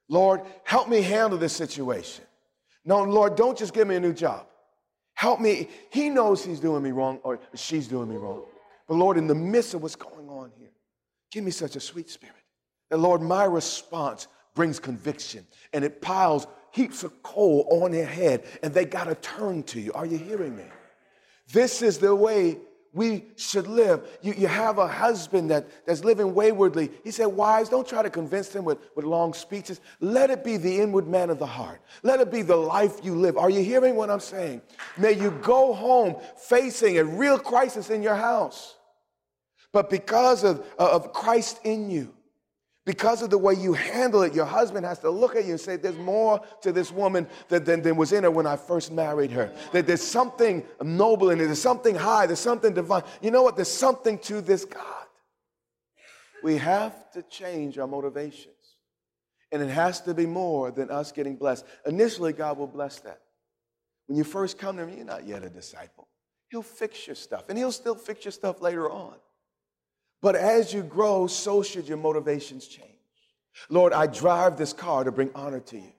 Lord, 0.09 0.41
help 0.63 0.89
me 0.89 1.01
handle 1.01 1.37
this 1.37 1.53
situation. 1.53 2.25
No, 2.83 3.03
Lord, 3.03 3.35
don't 3.35 3.57
just 3.57 3.73
give 3.73 3.87
me 3.87 3.95
a 3.95 3.99
new 3.99 4.13
job. 4.13 4.47
Help 5.13 5.39
me. 5.39 5.69
He 5.91 6.09
knows 6.09 6.43
he's 6.43 6.59
doing 6.59 6.81
me 6.81 6.91
wrong 6.91 7.19
or 7.23 7.39
she's 7.53 7.87
doing 7.87 8.09
me 8.09 8.15
wrong. 8.15 8.43
But 8.87 8.95
Lord, 8.95 9.17
in 9.17 9.27
the 9.27 9.35
midst 9.35 9.75
of 9.75 9.83
what's 9.83 9.95
going 9.95 10.27
on 10.27 10.51
here, 10.57 10.71
give 11.31 11.43
me 11.43 11.51
such 11.51 11.75
a 11.75 11.79
sweet 11.79 12.09
spirit. 12.09 12.35
that, 12.89 12.97
Lord, 12.97 13.21
my 13.21 13.43
response 13.43 14.27
brings 14.55 14.79
conviction 14.79 15.45
and 15.73 15.85
it 15.85 16.01
piles 16.01 16.47
heaps 16.71 17.03
of 17.03 17.21
coal 17.21 17.67
on 17.69 17.91
their 17.91 18.05
head 18.05 18.45
and 18.63 18.73
they 18.73 18.85
got 18.85 19.05
to 19.05 19.15
turn 19.15 19.63
to 19.63 19.79
you. 19.79 19.93
Are 19.93 20.05
you 20.05 20.17
hearing 20.17 20.55
me? 20.55 20.63
This 21.51 21.81
is 21.81 21.97
the 21.97 22.15
way 22.15 22.57
we 22.93 23.25
should 23.35 23.67
live. 23.67 24.07
You, 24.21 24.33
you 24.33 24.47
have 24.47 24.79
a 24.79 24.87
husband 24.87 25.51
that, 25.51 25.85
that's 25.85 26.03
living 26.03 26.33
waywardly. 26.33 26.89
He 27.03 27.11
said, 27.11 27.27
Wives, 27.27 27.69
don't 27.69 27.87
try 27.87 28.01
to 28.01 28.09
convince 28.09 28.55
him 28.55 28.65
with, 28.65 28.79
with 28.95 29.05
long 29.05 29.33
speeches. 29.33 29.79
Let 29.99 30.31
it 30.31 30.43
be 30.43 30.57
the 30.57 30.79
inward 30.79 31.07
man 31.07 31.29
of 31.29 31.37
the 31.37 31.45
heart. 31.45 31.81
Let 32.01 32.19
it 32.19 32.31
be 32.31 32.41
the 32.41 32.55
life 32.55 32.99
you 33.03 33.15
live. 33.15 33.37
Are 33.37 33.49
you 33.49 33.63
hearing 33.63 33.95
what 33.95 34.09
I'm 34.09 34.19
saying? 34.19 34.61
May 34.97 35.13
you 35.13 35.31
go 35.41 35.73
home 35.73 36.15
facing 36.35 36.97
a 36.97 37.03
real 37.03 37.37
crisis 37.37 37.89
in 37.89 38.01
your 38.01 38.15
house. 38.15 38.75
But 39.71 39.89
because 39.89 40.43
of, 40.43 40.65
of 40.79 41.13
Christ 41.13 41.59
in 41.63 41.91
you, 41.91 42.13
because 42.85 43.21
of 43.21 43.29
the 43.29 43.37
way 43.37 43.53
you 43.53 43.73
handle 43.73 44.23
it, 44.23 44.33
your 44.33 44.45
husband 44.45 44.85
has 44.85 44.99
to 44.99 45.09
look 45.09 45.35
at 45.35 45.45
you 45.45 45.51
and 45.51 45.59
say, 45.59 45.75
There's 45.75 45.97
more 45.97 46.41
to 46.61 46.71
this 46.71 46.91
woman 46.91 47.27
than, 47.47 47.63
than, 47.63 47.81
than, 47.81 47.95
was 47.95 48.13
in 48.13 48.23
her 48.23 48.31
when 48.31 48.47
I 48.47 48.55
first 48.55 48.91
married 48.91 49.31
her. 49.31 49.53
That 49.73 49.85
there's 49.85 50.01
something 50.01 50.63
noble 50.81 51.29
in 51.29 51.39
it, 51.39 51.45
there's 51.45 51.61
something 51.61 51.95
high, 51.95 52.25
there's 52.25 52.39
something 52.39 52.73
divine. 52.73 53.03
You 53.21 53.31
know 53.31 53.43
what? 53.43 53.55
There's 53.55 53.71
something 53.71 54.17
to 54.19 54.41
this 54.41 54.65
God. 54.65 54.83
We 56.41 56.57
have 56.57 57.11
to 57.11 57.21
change 57.23 57.77
our 57.77 57.87
motivations. 57.87 58.55
And 59.51 59.61
it 59.61 59.69
has 59.69 60.01
to 60.01 60.13
be 60.13 60.25
more 60.25 60.71
than 60.71 60.89
us 60.89 61.11
getting 61.11 61.35
blessed. 61.35 61.65
Initially, 61.85 62.33
God 62.33 62.57
will 62.57 62.67
bless 62.67 62.99
that. 63.01 63.21
When 64.07 64.17
you 64.17 64.23
first 64.23 64.57
come 64.57 64.77
to 64.77 64.83
Him, 64.83 64.95
you're 64.95 65.05
not 65.05 65.27
yet 65.27 65.43
a 65.43 65.49
disciple. 65.49 66.07
He'll 66.49 66.61
fix 66.61 67.05
your 67.05 67.15
stuff, 67.15 67.49
and 67.49 67.57
He'll 67.57 67.71
still 67.71 67.95
fix 67.95 68.25
your 68.25 68.31
stuff 68.31 68.61
later 68.61 68.89
on. 68.89 69.15
But 70.21 70.35
as 70.35 70.73
you 70.73 70.83
grow, 70.83 71.27
so 71.27 71.63
should 71.63 71.87
your 71.87 71.97
motivations 71.97 72.67
change. 72.67 72.89
Lord, 73.69 73.93
I 73.93 74.07
drive 74.07 74.57
this 74.57 74.73
car 74.73 75.03
to 75.03 75.11
bring 75.11 75.31
honor 75.35 75.59
to 75.61 75.77
you. 75.77 75.91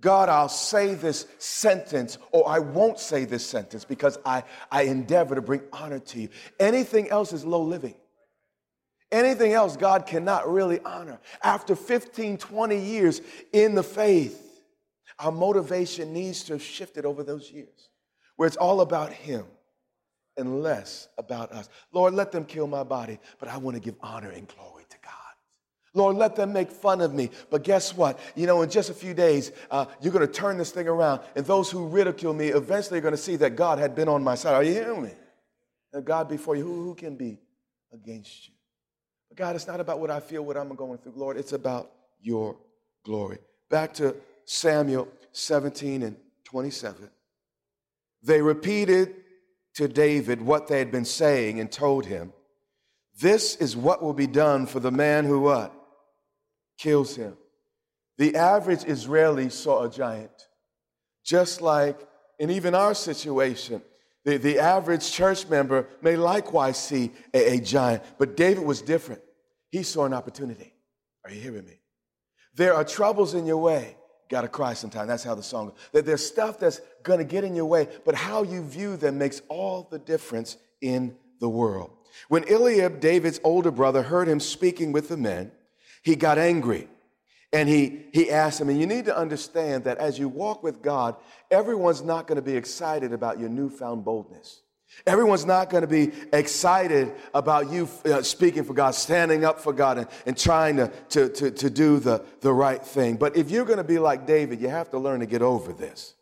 God, 0.00 0.28
I'll 0.28 0.50
say 0.50 0.94
this 0.94 1.26
sentence 1.38 2.18
or 2.30 2.46
I 2.46 2.58
won't 2.58 2.98
say 2.98 3.24
this 3.24 3.46
sentence 3.46 3.84
because 3.84 4.18
I, 4.26 4.42
I 4.70 4.82
endeavor 4.82 5.34
to 5.34 5.40
bring 5.40 5.62
honor 5.72 5.98
to 5.98 6.20
you. 6.20 6.28
Anything 6.60 7.08
else 7.08 7.32
is 7.32 7.44
low 7.44 7.62
living. 7.62 7.94
Anything 9.10 9.52
else, 9.52 9.76
God 9.76 10.06
cannot 10.06 10.50
really 10.50 10.80
honor. 10.80 11.20
After 11.42 11.74
15, 11.76 12.36
20 12.36 12.78
years 12.78 13.22
in 13.52 13.74
the 13.74 13.82
faith, 13.82 14.40
our 15.18 15.32
motivation 15.32 16.12
needs 16.12 16.42
to 16.44 16.54
have 16.54 16.62
shifted 16.62 17.06
over 17.06 17.22
those 17.22 17.50
years 17.50 17.88
where 18.36 18.46
it's 18.46 18.56
all 18.56 18.80
about 18.80 19.12
Him 19.12 19.46
and 20.36 20.62
less 20.62 21.08
about 21.18 21.52
us. 21.52 21.68
Lord, 21.92 22.14
let 22.14 22.32
them 22.32 22.44
kill 22.44 22.66
my 22.66 22.82
body, 22.82 23.18
but 23.38 23.48
I 23.48 23.56
want 23.56 23.76
to 23.76 23.80
give 23.80 23.94
honor 24.00 24.30
and 24.30 24.48
glory 24.48 24.84
to 24.90 24.96
God. 25.02 25.12
Lord, 25.96 26.16
let 26.16 26.34
them 26.34 26.52
make 26.52 26.70
fun 26.70 27.00
of 27.00 27.14
me. 27.14 27.30
But 27.50 27.62
guess 27.62 27.96
what? 27.96 28.18
You 28.34 28.46
know, 28.46 28.62
in 28.62 28.70
just 28.70 28.90
a 28.90 28.94
few 28.94 29.14
days, 29.14 29.52
uh, 29.70 29.86
you're 30.00 30.12
going 30.12 30.26
to 30.26 30.32
turn 30.32 30.58
this 30.58 30.72
thing 30.72 30.88
around, 30.88 31.20
and 31.36 31.46
those 31.46 31.70
who 31.70 31.86
ridicule 31.86 32.34
me 32.34 32.48
eventually 32.48 32.98
are 32.98 33.02
going 33.02 33.14
to 33.14 33.18
see 33.18 33.36
that 33.36 33.54
God 33.54 33.78
had 33.78 33.94
been 33.94 34.08
on 34.08 34.24
my 34.24 34.34
side. 34.34 34.54
Are 34.54 34.64
you 34.64 34.72
hearing 34.72 35.02
me? 35.02 35.12
God 36.02 36.28
before 36.28 36.56
you, 36.56 36.64
who, 36.64 36.82
who 36.82 36.94
can 36.94 37.16
be 37.16 37.38
against 37.92 38.48
you? 38.48 38.54
But 39.28 39.38
God, 39.38 39.56
it's 39.56 39.66
not 39.68 39.80
about 39.80 40.00
what 40.00 40.10
I 40.10 40.20
feel, 40.20 40.44
what 40.44 40.56
I'm 40.56 40.74
going 40.74 40.98
through, 40.98 41.12
Lord. 41.14 41.36
It's 41.36 41.52
about 41.52 41.92
your 42.20 42.56
glory. 43.04 43.38
Back 43.70 43.94
to 43.94 44.16
Samuel 44.44 45.08
17 45.32 46.02
and 46.02 46.16
27. 46.44 47.08
They 48.22 48.40
repeated 48.40 49.14
to 49.74 49.88
David 49.88 50.40
what 50.40 50.68
they 50.68 50.78
had 50.78 50.90
been 50.90 51.04
saying 51.04 51.60
and 51.60 51.70
told 51.70 52.06
him, 52.06 52.32
This 53.20 53.56
is 53.56 53.76
what 53.76 54.02
will 54.02 54.14
be 54.14 54.26
done 54.26 54.66
for 54.66 54.80
the 54.80 54.90
man 54.90 55.24
who 55.24 55.40
what? 55.40 55.72
Kills 56.78 57.16
him. 57.16 57.36
The 58.18 58.36
average 58.36 58.84
Israeli 58.84 59.50
saw 59.50 59.84
a 59.84 59.90
giant, 59.90 60.48
just 61.24 61.60
like 61.60 61.98
in 62.38 62.50
even 62.50 62.74
our 62.74 62.94
situation. 62.94 63.82
The, 64.24 64.38
the 64.38 64.58
average 64.58 65.10
church 65.10 65.48
member 65.48 65.86
may 66.00 66.16
likewise 66.16 66.78
see 66.78 67.12
a, 67.34 67.56
a 67.56 67.60
giant, 67.60 68.02
but 68.18 68.36
David 68.36 68.64
was 68.64 68.80
different. 68.80 69.20
He 69.70 69.82
saw 69.82 70.04
an 70.06 70.14
opportunity. 70.14 70.72
Are 71.24 71.30
you 71.30 71.40
hearing 71.40 71.66
me? 71.66 71.80
There 72.54 72.74
are 72.74 72.84
troubles 72.84 73.34
in 73.34 73.44
your 73.44 73.58
way 73.58 73.96
got 74.28 74.42
to 74.42 74.48
cry 74.48 74.74
sometimes. 74.74 75.08
That's 75.08 75.24
how 75.24 75.34
the 75.34 75.42
song 75.42 75.68
goes. 75.68 75.76
That 75.92 76.06
there's 76.06 76.24
stuff 76.24 76.58
that's 76.58 76.80
to 77.18 77.24
get 77.24 77.44
in 77.44 77.54
your 77.54 77.66
way, 77.66 77.88
but 78.04 78.14
how 78.14 78.42
you 78.42 78.62
view 78.62 78.96
them 78.96 79.18
makes 79.18 79.42
all 79.48 79.88
the 79.90 79.98
difference 79.98 80.56
in 80.80 81.16
the 81.40 81.48
world. 81.48 81.90
When 82.28 82.48
Eliab, 82.50 83.00
David's 83.00 83.40
older 83.44 83.70
brother, 83.70 84.02
heard 84.02 84.28
him 84.28 84.40
speaking 84.40 84.92
with 84.92 85.08
the 85.08 85.16
men, 85.16 85.52
he 86.02 86.16
got 86.16 86.38
angry. 86.38 86.88
And 87.52 87.68
he, 87.68 88.06
he 88.12 88.32
asked 88.32 88.60
him, 88.60 88.68
and 88.68 88.80
you 88.80 88.86
need 88.86 89.04
to 89.04 89.16
understand 89.16 89.84
that 89.84 89.98
as 89.98 90.18
you 90.18 90.28
walk 90.28 90.64
with 90.64 90.82
God, 90.82 91.14
everyone's 91.52 92.02
not 92.02 92.26
going 92.26 92.36
to 92.36 92.42
be 92.42 92.56
excited 92.56 93.12
about 93.12 93.38
your 93.38 93.48
newfound 93.48 94.04
boldness. 94.04 94.62
Everyone's 95.06 95.44
not 95.44 95.70
going 95.70 95.82
to 95.82 95.86
be 95.86 96.12
excited 96.32 97.12
about 97.34 97.70
you 97.70 97.88
uh, 98.06 98.22
speaking 98.22 98.64
for 98.64 98.74
God, 98.74 98.94
standing 98.94 99.44
up 99.44 99.60
for 99.60 99.72
God, 99.72 99.98
and, 99.98 100.08
and 100.26 100.36
trying 100.36 100.76
to, 100.76 100.88
to, 101.10 101.28
to, 101.28 101.50
to 101.50 101.70
do 101.70 101.98
the, 101.98 102.24
the 102.40 102.52
right 102.52 102.84
thing. 102.84 103.16
But 103.16 103.36
if 103.36 103.50
you're 103.50 103.66
going 103.66 103.78
to 103.78 103.84
be 103.84 103.98
like 103.98 104.26
David, 104.26 104.60
you 104.60 104.68
have 104.68 104.90
to 104.90 104.98
learn 104.98 105.20
to 105.20 105.26
get 105.26 105.42
over 105.42 105.72
this. 105.72 106.14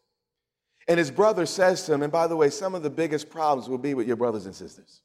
And 0.88 0.99
his 0.99 1.11
brother 1.11 1.47
says 1.47 1.87
to 1.87 1.95
him, 1.95 2.02
and 2.02 2.11
by 2.11 2.26
the 2.26 2.37
way, 2.37 2.50
some 2.50 2.75
of 2.75 2.83
the 2.83 2.91
biggest 2.91 3.31
problems 3.31 3.69
will 3.69 3.79
be 3.79 3.95
with 3.95 4.07
your 4.07 4.17
brothers 4.17 4.47
and 4.47 4.55
sisters 4.55 5.02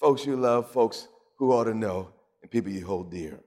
folks 0.00 0.24
you 0.24 0.34
love, 0.34 0.70
folks 0.70 1.08
who 1.36 1.52
ought 1.52 1.64
to 1.64 1.74
know, 1.74 2.08
and 2.40 2.50
people 2.50 2.72
you 2.72 2.84
hold 2.84 3.10
dear. 3.10 3.38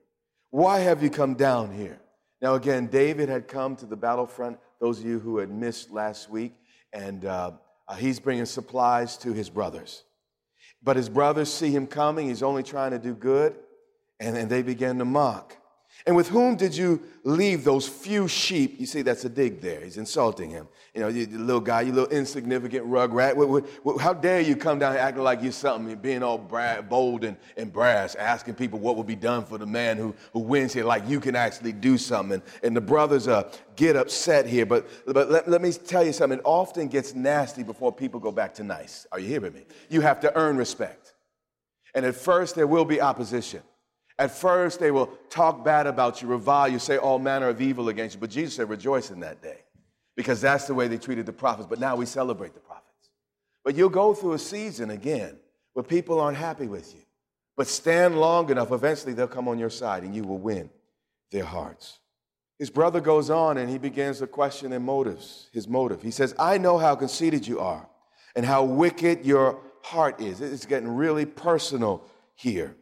Why 0.50 0.78
have 0.78 1.02
you 1.02 1.10
come 1.10 1.34
down 1.34 1.74
here? 1.74 2.00
Now, 2.40 2.54
again, 2.54 2.86
David 2.86 3.28
had 3.28 3.48
come 3.48 3.74
to 3.76 3.86
the 3.86 3.96
battlefront, 3.96 4.58
those 4.80 5.00
of 5.00 5.04
you 5.04 5.18
who 5.18 5.38
had 5.38 5.50
missed 5.50 5.90
last 5.90 6.30
week, 6.30 6.54
and 6.92 7.24
uh, 7.24 7.52
uh, 7.88 7.94
he's 7.94 8.20
bringing 8.20 8.46
supplies 8.46 9.16
to 9.18 9.32
his 9.32 9.50
brothers. 9.50 10.04
But 10.82 10.96
his 10.96 11.08
brothers 11.08 11.52
see 11.52 11.70
him 11.70 11.86
coming. 11.86 12.28
He's 12.28 12.42
only 12.42 12.62
trying 12.62 12.90
to 12.90 12.98
do 12.98 13.14
good. 13.14 13.56
And 14.20 14.36
then 14.36 14.48
they 14.48 14.62
begin 14.62 14.98
to 14.98 15.04
mock. 15.04 15.56
And 16.06 16.14
with 16.14 16.28
whom 16.28 16.56
did 16.56 16.76
you 16.76 17.02
leave 17.22 17.64
those 17.64 17.88
few 17.88 18.28
sheep? 18.28 18.78
You 18.78 18.84
see, 18.84 19.00
that's 19.00 19.24
a 19.24 19.28
dig 19.30 19.62
there. 19.62 19.80
He's 19.80 19.96
insulting 19.96 20.50
him. 20.50 20.68
You 20.92 21.00
know, 21.00 21.08
you 21.08 21.26
little 21.26 21.62
guy, 21.62 21.80
you 21.80 21.92
little 21.92 22.10
insignificant 22.10 22.84
rug 22.84 23.14
rat. 23.14 23.36
How 23.98 24.12
dare 24.12 24.42
you 24.42 24.54
come 24.54 24.78
down 24.78 24.92
here 24.92 25.00
acting 25.00 25.22
like 25.22 25.42
you're 25.42 25.50
something, 25.50 25.96
being 25.96 26.22
all 26.22 26.36
bold 26.36 27.24
and, 27.24 27.38
and 27.56 27.72
brass, 27.72 28.16
asking 28.16 28.54
people 28.54 28.78
what 28.78 28.96
will 28.96 29.04
be 29.04 29.16
done 29.16 29.46
for 29.46 29.56
the 29.56 29.66
man 29.66 29.96
who, 29.96 30.14
who 30.34 30.40
wins 30.40 30.74
here, 30.74 30.84
like 30.84 31.08
you 31.08 31.20
can 31.20 31.34
actually 31.34 31.72
do 31.72 31.96
something. 31.96 32.42
And 32.62 32.76
the 32.76 32.82
brothers 32.82 33.26
uh, 33.26 33.50
get 33.74 33.96
upset 33.96 34.46
here. 34.46 34.66
But, 34.66 34.86
but 35.06 35.30
let, 35.30 35.48
let 35.48 35.62
me 35.62 35.72
tell 35.72 36.04
you 36.04 36.12
something. 36.12 36.38
It 36.38 36.44
often 36.44 36.88
gets 36.88 37.14
nasty 37.14 37.62
before 37.62 37.92
people 37.92 38.20
go 38.20 38.30
back 38.30 38.52
to 38.54 38.62
nice. 38.62 39.06
Are 39.10 39.18
you 39.18 39.28
hearing 39.28 39.54
me? 39.54 39.64
You 39.88 40.02
have 40.02 40.20
to 40.20 40.36
earn 40.36 40.58
respect. 40.58 41.14
And 41.94 42.04
at 42.04 42.14
first, 42.14 42.56
there 42.56 42.66
will 42.66 42.84
be 42.84 43.00
opposition. 43.00 43.62
At 44.18 44.30
first, 44.30 44.78
they 44.78 44.90
will 44.90 45.06
talk 45.28 45.64
bad 45.64 45.86
about 45.86 46.22
you, 46.22 46.28
revile 46.28 46.68
you, 46.68 46.78
say 46.78 46.98
all 46.98 47.18
manner 47.18 47.48
of 47.48 47.60
evil 47.60 47.88
against 47.88 48.14
you. 48.14 48.20
But 48.20 48.30
Jesus 48.30 48.54
said, 48.54 48.68
rejoice 48.68 49.10
in 49.10 49.20
that 49.20 49.42
day 49.42 49.58
because 50.16 50.40
that's 50.40 50.66
the 50.66 50.74
way 50.74 50.86
they 50.86 50.98
treated 50.98 51.26
the 51.26 51.32
prophets. 51.32 51.66
But 51.68 51.80
now 51.80 51.96
we 51.96 52.06
celebrate 52.06 52.54
the 52.54 52.60
prophets. 52.60 53.10
But 53.64 53.74
you'll 53.74 53.88
go 53.88 54.14
through 54.14 54.34
a 54.34 54.38
season 54.38 54.90
again 54.90 55.36
where 55.72 55.82
people 55.82 56.20
aren't 56.20 56.36
happy 56.36 56.68
with 56.68 56.94
you. 56.94 57.00
But 57.56 57.66
stand 57.66 58.18
long 58.18 58.50
enough, 58.50 58.72
eventually 58.72 59.14
they'll 59.14 59.26
come 59.26 59.48
on 59.48 59.58
your 59.58 59.70
side 59.70 60.02
and 60.02 60.14
you 60.14 60.22
will 60.22 60.38
win 60.38 60.70
their 61.30 61.44
hearts. 61.44 61.98
His 62.58 62.70
brother 62.70 63.00
goes 63.00 63.30
on 63.30 63.58
and 63.58 63.68
he 63.68 63.78
begins 63.78 64.20
to 64.20 64.26
question 64.28 64.70
their 64.70 64.80
motives, 64.80 65.48
his 65.52 65.66
motive. 65.66 66.02
He 66.02 66.12
says, 66.12 66.34
I 66.38 66.58
know 66.58 66.78
how 66.78 66.94
conceited 66.94 67.46
you 67.46 67.58
are 67.60 67.88
and 68.36 68.46
how 68.46 68.64
wicked 68.64 69.24
your 69.24 69.60
heart 69.82 70.20
is. 70.20 70.40
It's 70.40 70.66
getting 70.66 70.88
really 70.88 71.26
personal 71.26 72.04
here. 72.34 72.76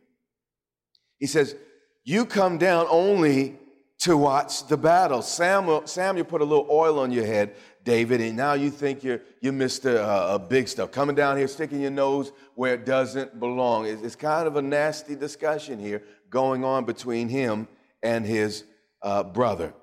He 1.23 1.29
says, 1.29 1.55
You 2.03 2.27
come 2.27 2.59
down 2.59 2.89
only 2.91 3.57
to 3.99 4.17
watch 4.17 4.67
the 4.67 4.77
battle. 4.77 5.23
Samuel, 5.23 5.87
Samuel 5.87 6.25
put 6.25 6.41
a 6.41 6.45
little 6.45 6.67
oil 6.69 6.99
on 6.99 7.13
your 7.13 7.25
head, 7.25 7.55
David, 7.85 8.21
and 8.21 8.37
now 8.37 8.55
you 8.55 8.71
think 8.71 9.05
you're, 9.05 9.21
you 9.41 9.53
missed 9.53 9.85
a, 9.85 10.35
a 10.35 10.37
big 10.41 10.67
stuff. 10.67 10.91
Coming 10.91 11.15
down 11.15 11.37
here, 11.37 11.47
sticking 11.47 11.81
your 11.81 11.93
nose 11.93 12.33
where 12.57 12.75
it 12.75 12.85
doesn't 12.85 13.39
belong. 13.39 13.87
It's, 13.87 14.03
it's 14.03 14.17
kind 14.17 14.49
of 14.49 14.57
a 14.57 14.63
nasty 14.63 15.15
discussion 15.15 15.79
here 15.79 16.03
going 16.29 16.65
on 16.65 16.87
between 16.87 17.29
him 17.29 17.69
and 18.03 18.27
his 18.27 18.65
uh, 19.01 19.23
brother. 19.23 19.75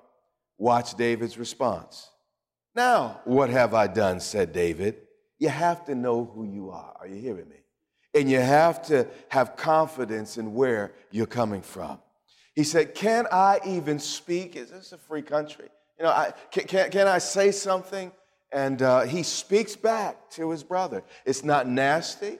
Watch 0.58 0.94
David's 0.94 1.38
response. 1.38 2.10
Now, 2.74 3.22
what 3.24 3.48
have 3.48 3.72
I 3.72 3.86
done? 3.86 4.20
said 4.20 4.52
David. 4.52 4.96
You 5.38 5.48
have 5.48 5.86
to 5.86 5.94
know 5.94 6.22
who 6.22 6.44
you 6.44 6.68
are. 6.68 6.94
Are 7.00 7.08
you 7.08 7.18
hearing 7.18 7.48
me? 7.48 7.56
And 8.14 8.30
you 8.30 8.40
have 8.40 8.82
to 8.86 9.06
have 9.28 9.56
confidence 9.56 10.36
in 10.36 10.54
where 10.54 10.92
you're 11.10 11.26
coming 11.26 11.62
from. 11.62 11.98
He 12.54 12.64
said, 12.64 12.94
Can 12.94 13.26
I 13.30 13.60
even 13.64 13.98
speak? 13.98 14.56
Is 14.56 14.70
this 14.70 14.92
a 14.92 14.98
free 14.98 15.22
country? 15.22 15.68
You 15.98 16.04
know, 16.04 16.10
I, 16.10 16.32
can, 16.50 16.64
can, 16.64 16.90
can 16.90 17.06
I 17.06 17.18
say 17.18 17.52
something? 17.52 18.10
And 18.52 18.82
uh, 18.82 19.02
he 19.02 19.22
speaks 19.22 19.76
back 19.76 20.30
to 20.30 20.50
his 20.50 20.64
brother. 20.64 21.04
It's 21.24 21.44
not 21.44 21.68
nasty, 21.68 22.38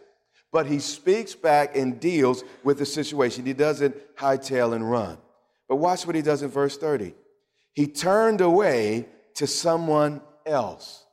but 0.51 0.67
he 0.67 0.81
speaks 0.81 1.35
back 1.35 1.77
and 1.77 2.01
deals 2.01 2.43
with 2.65 2.79
the 2.79 2.87
situation. 2.87 3.47
He 3.47 3.53
doesn't 3.53 4.17
hightail 4.17 4.75
and 4.75 4.91
run. 4.91 5.19
But 5.69 5.77
watch 5.77 6.05
what 6.05 6.17
he 6.17 6.23
does 6.23 6.43
in 6.43 6.51
verse 6.51 6.77
30. 6.77 7.15
He 7.75 7.87
turned 7.87 8.41
away 8.41 9.07
to 9.35 9.47
someone 9.47 10.21
else. 10.45 11.05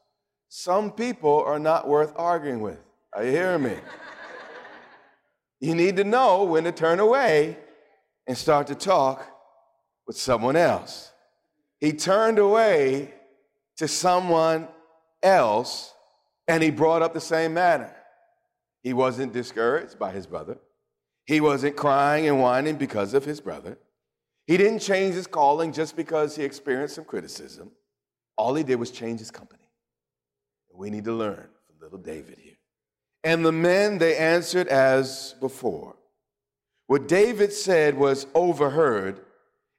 Some 0.49 0.91
people 0.91 1.43
are 1.43 1.59
not 1.59 1.87
worth 1.87 2.13
arguing 2.15 2.61
with. 2.61 2.79
Are 3.13 3.23
you 3.23 3.31
hearing 3.31 3.63
me? 3.63 3.75
You 5.59 5.75
need 5.75 5.97
to 5.97 6.03
know 6.03 6.43
when 6.43 6.63
to 6.65 6.71
turn 6.71 6.99
away 6.99 7.57
and 8.27 8.37
start 8.37 8.67
to 8.67 8.75
talk 8.75 9.25
with 10.05 10.17
someone 10.17 10.55
else. 10.55 11.11
He 11.79 11.93
turned 11.93 12.39
away 12.39 13.13
to 13.77 13.87
someone 13.87 14.67
else 15.21 15.93
and 16.47 16.63
he 16.63 16.71
brought 16.71 17.01
up 17.01 17.13
the 17.13 17.21
same 17.21 17.53
matter. 17.53 17.93
He 18.81 18.93
wasn't 18.93 19.33
discouraged 19.33 19.99
by 19.99 20.11
his 20.11 20.25
brother. 20.25 20.57
He 21.25 21.41
wasn't 21.41 21.75
crying 21.75 22.27
and 22.27 22.39
whining 22.39 22.77
because 22.77 23.13
of 23.13 23.25
his 23.25 23.41
brother. 23.41 23.77
He 24.45 24.55
didn't 24.55 24.79
change 24.79 25.15
his 25.15 25.27
calling 25.27 25.73
just 25.73 25.95
because 25.95 26.35
he 26.35 26.43
experienced 26.43 26.95
some 26.95 27.03
criticism. 27.03 27.71
All 28.37 28.55
he 28.55 28.63
did 28.63 28.75
was 28.75 28.91
change 28.91 29.19
his 29.19 29.31
company. 29.31 29.69
We 30.73 30.89
need 30.89 31.05
to 31.05 31.13
learn 31.13 31.49
from 31.65 31.75
little 31.81 31.97
David 31.97 32.37
here. 32.37 32.46
And 33.23 33.45
the 33.45 33.51
men, 33.51 33.97
they 33.97 34.15
answered 34.15 34.67
as 34.67 35.35
before. 35.39 35.95
What 36.87 37.07
David 37.07 37.51
said 37.51 37.97
was 37.97 38.27
overheard 38.33 39.21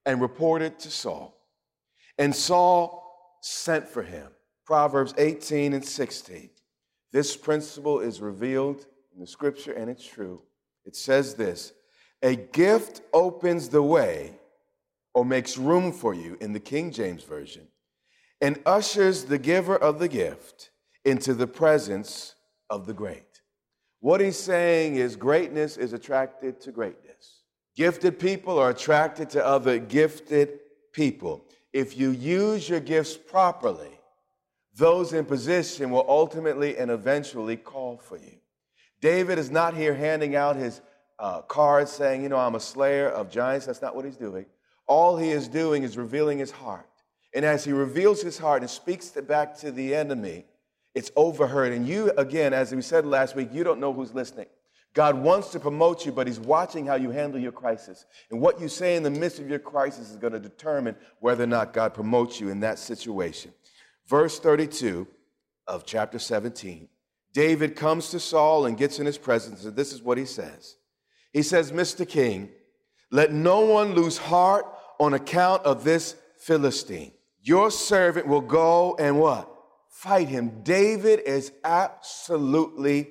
and 0.04 0.20
reported 0.20 0.78
to 0.80 0.90
Saul. 0.90 1.34
And 2.18 2.34
Saul 2.34 3.38
sent 3.40 3.88
for 3.88 4.02
him. 4.02 4.28
Proverbs 4.66 5.14
18 5.16 5.72
and 5.72 5.84
16. 5.84 6.50
This 7.12 7.36
principle 7.36 8.00
is 8.00 8.20
revealed 8.20 8.84
in 9.14 9.20
the 9.20 9.26
scripture 9.26 9.72
and 9.72 9.88
it's 9.88 10.06
true. 10.06 10.42
It 10.84 10.94
says 10.94 11.34
this 11.34 11.72
A 12.22 12.36
gift 12.36 13.00
opens 13.12 13.68
the 13.70 13.82
way 13.82 14.34
or 15.14 15.24
makes 15.24 15.56
room 15.56 15.92
for 15.92 16.12
you 16.14 16.36
in 16.40 16.52
the 16.52 16.60
King 16.60 16.90
James 16.90 17.22
Version 17.22 17.68
and 18.40 18.60
ushers 18.66 19.24
the 19.24 19.38
giver 19.38 19.76
of 19.76 19.98
the 19.98 20.08
gift 20.08 20.70
into 21.04 21.34
the 21.34 21.46
presence 21.46 22.34
of 22.70 22.86
the 22.86 22.94
great. 22.94 23.24
What 24.00 24.20
he's 24.20 24.38
saying 24.38 24.96
is 24.96 25.16
greatness 25.16 25.76
is 25.76 25.92
attracted 25.92 26.60
to 26.62 26.72
greatness. 26.72 27.40
Gifted 27.76 28.18
people 28.18 28.58
are 28.58 28.70
attracted 28.70 29.30
to 29.30 29.44
other 29.44 29.78
gifted 29.78 30.60
people. 30.92 31.44
If 31.72 31.96
you 31.98 32.10
use 32.10 32.68
your 32.68 32.80
gifts 32.80 33.16
properly, 33.16 33.98
those 34.76 35.12
in 35.12 35.24
position 35.24 35.90
will 35.90 36.04
ultimately 36.08 36.76
and 36.76 36.90
eventually 36.90 37.56
call 37.56 37.98
for 37.98 38.16
you. 38.16 38.38
David 39.00 39.38
is 39.38 39.50
not 39.50 39.74
here 39.74 39.94
handing 39.94 40.36
out 40.36 40.56
his 40.56 40.80
uh, 41.18 41.42
cards 41.42 41.90
saying, 41.90 42.22
you 42.22 42.28
know, 42.28 42.36
I'm 42.36 42.54
a 42.54 42.60
slayer 42.60 43.08
of 43.08 43.30
giants. 43.30 43.66
That's 43.66 43.82
not 43.82 43.94
what 43.94 44.04
he's 44.04 44.16
doing. 44.16 44.46
All 44.86 45.16
he 45.16 45.30
is 45.30 45.48
doing 45.48 45.82
is 45.82 45.96
revealing 45.96 46.38
his 46.38 46.50
heart. 46.50 46.88
And 47.34 47.44
as 47.44 47.64
he 47.64 47.72
reveals 47.72 48.22
his 48.22 48.38
heart 48.38 48.62
and 48.62 48.70
speaks 48.70 49.10
back 49.10 49.56
to 49.58 49.70
the 49.70 49.94
enemy, 49.94 50.46
it's 50.94 51.10
overheard. 51.16 51.72
And 51.72 51.86
you, 51.86 52.12
again, 52.16 52.52
as 52.52 52.74
we 52.74 52.82
said 52.82 53.06
last 53.06 53.36
week, 53.36 53.50
you 53.52 53.64
don't 53.64 53.80
know 53.80 53.92
who's 53.92 54.14
listening. 54.14 54.46
God 54.94 55.16
wants 55.16 55.50
to 55.50 55.60
promote 55.60 56.04
you, 56.06 56.12
but 56.12 56.26
He's 56.26 56.40
watching 56.40 56.86
how 56.86 56.94
you 56.96 57.10
handle 57.10 57.40
your 57.40 57.52
crisis. 57.52 58.06
And 58.30 58.40
what 58.40 58.60
you 58.60 58.68
say 58.68 58.96
in 58.96 59.02
the 59.02 59.10
midst 59.10 59.38
of 59.38 59.48
your 59.48 59.58
crisis 59.58 60.10
is 60.10 60.16
going 60.16 60.32
to 60.32 60.40
determine 60.40 60.96
whether 61.20 61.44
or 61.44 61.48
not 61.48 61.72
God 61.72 61.94
promotes 61.94 62.40
you 62.40 62.48
in 62.48 62.60
that 62.60 62.78
situation. 62.78 63.52
Verse 64.06 64.40
32 64.40 65.06
of 65.66 65.84
chapter 65.84 66.18
17 66.18 66.88
David 67.32 67.76
comes 67.76 68.10
to 68.10 68.18
Saul 68.18 68.66
and 68.66 68.76
gets 68.76 68.98
in 68.98 69.06
his 69.06 69.18
presence, 69.18 69.64
and 69.64 69.76
this 69.76 69.92
is 69.92 70.02
what 70.02 70.18
he 70.18 70.24
says. 70.24 70.76
He 71.32 71.42
says, 71.42 71.70
Mr. 71.70 72.08
King, 72.08 72.48
let 73.10 73.32
no 73.32 73.60
one 73.60 73.94
lose 73.94 74.18
heart 74.18 74.64
on 74.98 75.14
account 75.14 75.64
of 75.64 75.84
this 75.84 76.16
Philistine. 76.38 77.12
Your 77.42 77.70
servant 77.70 78.26
will 78.26 78.40
go 78.40 78.96
and 78.98 79.20
what? 79.20 79.48
Fight 79.98 80.28
him. 80.28 80.60
David 80.62 81.22
is 81.26 81.50
absolutely 81.64 83.10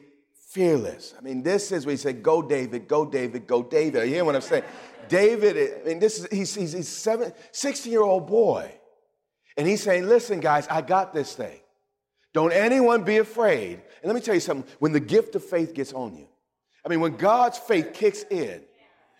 fearless. 0.51 1.13
I 1.17 1.21
mean, 1.21 1.43
this 1.43 1.73
is 1.73 1.85
where 1.85 1.91
he 1.91 1.97
said, 1.97 2.23
Go, 2.23 2.41
David, 2.41 2.87
go, 2.87 3.05
David, 3.05 3.45
go, 3.45 3.61
David. 3.61 4.07
You 4.07 4.15
hear 4.15 4.23
what 4.23 4.35
I'm 4.35 4.41
saying? 4.41 4.63
David, 5.09 5.81
I 5.81 5.85
mean, 5.85 5.99
this 5.99 6.19
is, 6.19 6.27
he's, 6.31 6.55
he's, 6.55 6.71
he's 6.71 6.87
seven, 6.87 7.33
16 7.51 7.91
year 7.91 8.03
old 8.03 8.25
boy. 8.25 8.71
And 9.57 9.67
he's 9.67 9.83
saying, 9.83 10.07
Listen, 10.07 10.39
guys, 10.39 10.65
I 10.69 10.79
got 10.79 11.13
this 11.13 11.35
thing. 11.35 11.59
Don't 12.31 12.53
anyone 12.53 13.03
be 13.03 13.17
afraid. 13.17 13.81
And 14.01 14.05
let 14.05 14.15
me 14.15 14.21
tell 14.21 14.35
you 14.35 14.39
something 14.39 14.71
when 14.79 14.93
the 14.93 15.01
gift 15.01 15.35
of 15.35 15.43
faith 15.43 15.73
gets 15.73 15.91
on 15.91 16.15
you, 16.15 16.29
I 16.85 16.87
mean, 16.87 17.01
when 17.01 17.17
God's 17.17 17.57
faith 17.57 17.91
kicks 17.93 18.23
in, 18.31 18.61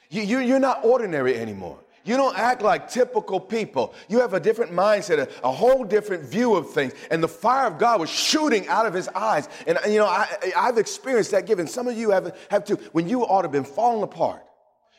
you, 0.09 0.21
you, 0.21 0.39
you're 0.39 0.57
not 0.57 0.85
ordinary 0.85 1.37
anymore. 1.37 1.81
You 2.07 2.15
don't 2.15 2.37
act 2.37 2.61
like 2.61 2.89
typical 2.89 3.37
people. 3.39 3.93
You 4.07 4.21
have 4.21 4.33
a 4.33 4.39
different 4.39 4.71
mindset, 4.71 5.19
a, 5.19 5.45
a, 5.45 5.51
whole 5.51 5.83
different 5.83 6.23
view 6.23 6.55
of 6.55 6.69
things. 6.71 6.93
And 7.11 7.21
the 7.21 7.27
fire 7.27 7.67
of 7.67 7.77
God 7.77 7.99
was 7.99 8.09
shooting 8.09 8.65
out 8.69 8.85
of 8.85 8.93
his 8.93 9.09
eyes. 9.09 9.49
And, 9.67 9.77
uh, 9.77 9.87
you 9.87 9.99
know, 9.99 10.05
I, 10.05 10.27
have 10.55 10.77
experienced 10.77 11.31
that 11.31 11.45
given. 11.45 11.67
Some 11.67 11.85
of 11.85 11.97
you 11.97 12.11
have, 12.11 12.37
have 12.49 12.63
too. 12.63 12.79
When 12.93 13.09
you 13.09 13.23
ought 13.23 13.41
to 13.41 13.47
have 13.47 13.51
been 13.51 13.65
falling 13.65 14.03
apart, 14.03 14.41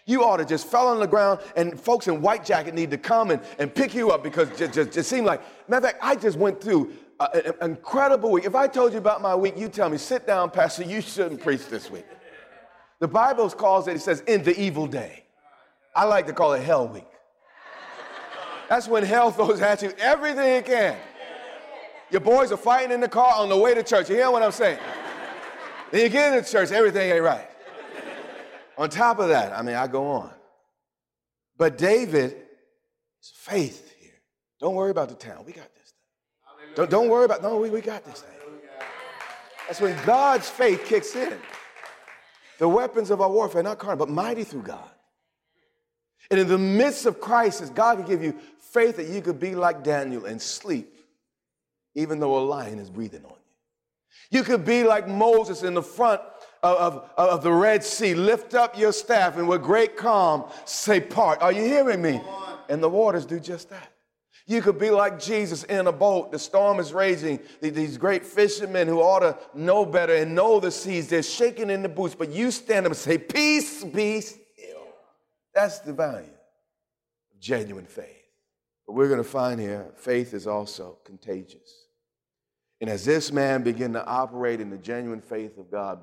you 0.04 0.22
ought 0.22 0.36
to 0.36 0.44
just 0.44 0.66
fell 0.66 0.88
on 0.88 1.00
the 1.00 1.06
ground 1.06 1.40
and 1.56 1.80
folks 1.80 2.08
in 2.08 2.20
white 2.20 2.44
jacket 2.44 2.74
need 2.74 2.90
to 2.90 2.98
come 2.98 3.30
and, 3.30 3.40
and 3.58 3.74
pick 3.74 3.94
you 3.94 4.10
up 4.10 4.22
because 4.22 4.50
it 4.50 4.58
just, 4.58 4.74
just, 4.74 4.92
just 4.92 5.10
seemed 5.10 5.26
like, 5.26 5.40
matter 5.68 5.86
of 5.86 5.92
fact, 5.92 6.04
I 6.04 6.14
just 6.14 6.36
went 6.36 6.60
through 6.60 6.92
an 7.20 7.54
incredible 7.62 8.30
week. 8.30 8.44
If 8.44 8.54
I 8.54 8.66
told 8.66 8.92
you 8.92 8.98
about 8.98 9.22
my 9.22 9.34
week, 9.34 9.54
you 9.56 9.68
tell 9.68 9.88
me, 9.88 9.96
sit 9.96 10.26
down, 10.26 10.50
Pastor, 10.50 10.84
you 10.84 11.00
shouldn't 11.00 11.40
preach 11.40 11.68
this 11.68 11.90
week. 11.90 12.06
The 13.00 13.08
Bible 13.08 13.48
calls 13.50 13.88
it, 13.88 13.96
it 13.96 14.00
says, 14.00 14.20
in 14.26 14.42
the 14.42 14.58
evil 14.60 14.86
day. 14.86 15.24
I 15.98 16.04
like 16.04 16.28
to 16.28 16.32
call 16.32 16.52
it 16.52 16.62
Hell 16.62 16.86
Week. 16.86 17.08
That's 18.68 18.86
when 18.86 19.02
hell 19.02 19.32
throws 19.32 19.60
at 19.60 19.82
you 19.82 19.92
everything 19.98 20.54
it 20.54 20.64
can. 20.64 20.96
Your 22.12 22.20
boys 22.20 22.52
are 22.52 22.56
fighting 22.56 22.92
in 22.92 23.00
the 23.00 23.08
car 23.08 23.34
on 23.34 23.48
the 23.48 23.56
way 23.56 23.74
to 23.74 23.82
church. 23.82 24.08
You 24.08 24.14
hear 24.14 24.30
what 24.30 24.44
I'm 24.44 24.52
saying? 24.52 24.78
then 25.90 26.02
you 26.02 26.08
get 26.08 26.32
into 26.32 26.48
church, 26.48 26.70
everything 26.70 27.10
ain't 27.10 27.24
right. 27.24 27.48
on 28.76 28.90
top 28.90 29.18
of 29.18 29.30
that, 29.30 29.52
I 29.58 29.62
mean, 29.62 29.74
I 29.74 29.88
go 29.88 30.06
on. 30.06 30.30
But 31.56 31.76
David 31.76 32.36
is 33.20 33.32
faith 33.34 33.92
here. 34.00 34.20
Don't 34.60 34.76
worry 34.76 34.92
about 34.92 35.08
the 35.08 35.16
town. 35.16 35.42
We 35.44 35.52
got 35.52 35.66
this 35.74 35.94
thing. 35.94 36.74
Don't, 36.76 36.90
don't 36.90 37.08
worry 37.08 37.24
about, 37.24 37.42
no, 37.42 37.58
we, 37.58 37.70
we 37.70 37.80
got 37.80 38.04
this 38.04 38.20
thing. 38.20 38.38
That's 39.66 39.80
when 39.80 39.96
God's 40.06 40.48
faith 40.48 40.84
kicks 40.84 41.16
in. 41.16 41.36
The 42.58 42.68
weapons 42.68 43.10
of 43.10 43.20
our 43.20 43.30
warfare, 43.30 43.64
not 43.64 43.78
carnal, 43.78 44.06
but 44.06 44.08
mighty 44.08 44.44
through 44.44 44.62
God. 44.62 44.90
And 46.30 46.40
in 46.40 46.48
the 46.48 46.58
midst 46.58 47.06
of 47.06 47.20
crisis, 47.20 47.70
God 47.70 47.98
can 47.98 48.06
give 48.06 48.22
you 48.22 48.34
faith 48.58 48.96
that 48.96 49.08
you 49.08 49.22
could 49.22 49.40
be 49.40 49.54
like 49.54 49.82
Daniel 49.82 50.26
and 50.26 50.40
sleep, 50.40 50.94
even 51.94 52.20
though 52.20 52.38
a 52.38 52.44
lion 52.44 52.78
is 52.78 52.90
breathing 52.90 53.24
on 53.24 53.30
you. 53.30 54.38
You 54.38 54.44
could 54.44 54.64
be 54.64 54.84
like 54.84 55.08
Moses 55.08 55.62
in 55.62 55.74
the 55.74 55.82
front 55.82 56.20
of, 56.62 56.76
of, 56.76 57.10
of 57.16 57.42
the 57.42 57.52
Red 57.52 57.82
Sea. 57.82 58.14
Lift 58.14 58.54
up 58.54 58.78
your 58.78 58.92
staff 58.92 59.36
and 59.36 59.48
with 59.48 59.62
great 59.62 59.96
calm 59.96 60.44
say, 60.66 61.00
Part. 61.00 61.40
Are 61.40 61.52
you 61.52 61.62
hearing 61.62 62.02
me? 62.02 62.20
And 62.68 62.82
the 62.82 62.90
waters 62.90 63.24
do 63.24 63.40
just 63.40 63.70
that. 63.70 63.92
You 64.46 64.62
could 64.62 64.78
be 64.78 64.90
like 64.90 65.20
Jesus 65.20 65.64
in 65.64 65.86
a 65.86 65.92
boat. 65.92 66.32
The 66.32 66.38
storm 66.38 66.80
is 66.80 66.92
raging. 66.92 67.38
These 67.60 67.98
great 67.98 68.24
fishermen 68.24 68.88
who 68.88 69.00
ought 69.00 69.20
to 69.20 69.38
know 69.54 69.84
better 69.84 70.14
and 70.14 70.34
know 70.34 70.58
the 70.58 70.70
seas, 70.70 71.08
they're 71.08 71.22
shaking 71.22 71.68
in 71.70 71.82
the 71.82 71.88
boots, 71.88 72.14
but 72.14 72.30
you 72.30 72.50
stand 72.50 72.86
up 72.86 72.92
and 72.92 72.96
say, 72.96 73.18
Peace, 73.18 73.84
peace, 73.84 74.38
that's 75.58 75.80
the 75.80 75.92
value 75.92 76.28
of 77.32 77.40
genuine 77.40 77.84
faith. 77.84 78.06
But 78.86 78.92
we're 78.92 79.08
going 79.08 79.22
to 79.22 79.28
find 79.28 79.60
here 79.60 79.90
faith 79.96 80.32
is 80.32 80.46
also 80.46 80.98
contagious. 81.04 81.86
And 82.80 82.88
as 82.88 83.04
this 83.04 83.32
man 83.32 83.64
began 83.64 83.92
to 83.94 84.06
operate 84.06 84.60
in 84.60 84.70
the 84.70 84.78
genuine 84.78 85.20
faith 85.20 85.58
of 85.58 85.68
God, 85.68 86.00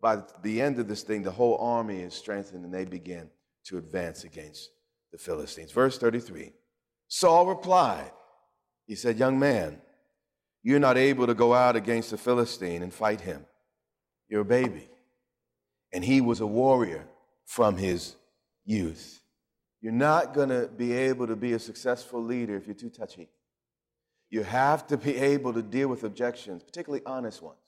by 0.00 0.18
the 0.42 0.60
end 0.60 0.80
of 0.80 0.88
this 0.88 1.04
thing, 1.04 1.22
the 1.22 1.30
whole 1.30 1.56
army 1.58 2.00
is 2.00 2.12
strengthened 2.12 2.64
and 2.64 2.74
they 2.74 2.84
begin 2.84 3.30
to 3.66 3.78
advance 3.78 4.24
against 4.24 4.70
the 5.12 5.18
Philistines. 5.18 5.70
Verse 5.70 5.96
33 5.96 6.52
Saul 7.06 7.46
replied, 7.46 8.10
He 8.86 8.96
said, 8.96 9.16
Young 9.16 9.38
man, 9.38 9.80
you're 10.64 10.80
not 10.80 10.98
able 10.98 11.28
to 11.28 11.34
go 11.34 11.54
out 11.54 11.76
against 11.76 12.10
the 12.10 12.18
Philistine 12.18 12.82
and 12.82 12.92
fight 12.92 13.20
him. 13.20 13.46
You're 14.28 14.42
a 14.42 14.44
baby. 14.44 14.88
And 15.92 16.04
he 16.04 16.20
was 16.20 16.40
a 16.40 16.46
warrior 16.46 17.06
from 17.46 17.76
his 17.76 18.16
youth. 18.68 19.22
You're 19.80 19.92
not 19.92 20.34
going 20.34 20.50
to 20.50 20.68
be 20.68 20.92
able 20.92 21.26
to 21.26 21.36
be 21.36 21.52
a 21.52 21.58
successful 21.58 22.22
leader 22.22 22.56
if 22.56 22.66
you're 22.66 22.74
too 22.74 22.90
touchy. 22.90 23.28
You 24.30 24.42
have 24.42 24.86
to 24.88 24.96
be 24.96 25.16
able 25.16 25.54
to 25.54 25.62
deal 25.62 25.88
with 25.88 26.04
objections, 26.04 26.62
particularly 26.62 27.02
honest 27.06 27.42
ones. 27.42 27.58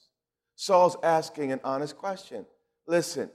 Saul's 0.56 0.96
asking 1.02 1.52
an 1.52 1.60
honest 1.64 1.96
question. 1.96 2.44
Listen, 2.86 3.30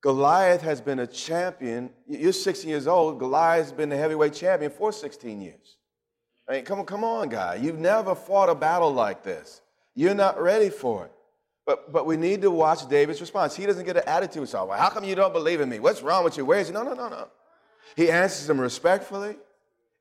Goliath 0.00 0.62
has 0.62 0.80
been 0.80 1.00
a 1.00 1.06
champion. 1.06 1.90
You're 2.06 2.32
16 2.32 2.70
years 2.70 2.86
old. 2.86 3.18
Goliath's 3.18 3.72
been 3.72 3.88
the 3.88 3.96
heavyweight 3.96 4.34
champion 4.34 4.70
for 4.70 4.92
16 4.92 5.40
years. 5.40 5.78
I 6.48 6.52
mean, 6.52 6.64
come 6.64 6.78
on, 6.78 6.86
come 6.86 7.02
on, 7.02 7.28
guy. 7.28 7.56
You've 7.56 7.80
never 7.80 8.14
fought 8.14 8.48
a 8.48 8.54
battle 8.54 8.92
like 8.92 9.24
this. 9.24 9.60
You're 9.94 10.14
not 10.14 10.40
ready 10.40 10.70
for 10.70 11.06
it. 11.06 11.12
But, 11.68 11.92
but 11.92 12.06
we 12.06 12.16
need 12.16 12.40
to 12.40 12.50
watch 12.50 12.88
David's 12.88 13.20
response. 13.20 13.54
He 13.54 13.66
doesn't 13.66 13.84
get 13.84 13.98
an 13.98 14.04
attitude 14.06 14.40
with 14.40 14.48
Saul. 14.48 14.70
How 14.70 14.88
come 14.88 15.04
you 15.04 15.14
don't 15.14 15.34
believe 15.34 15.60
in 15.60 15.68
me? 15.68 15.80
What's 15.80 16.00
wrong 16.00 16.24
with 16.24 16.38
you? 16.38 16.46
Where 16.46 16.60
is 16.60 16.68
he? 16.68 16.72
No, 16.72 16.82
no, 16.82 16.94
no, 16.94 17.10
no. 17.10 17.28
He 17.94 18.10
answers 18.10 18.48
him 18.48 18.58
respectfully 18.58 19.36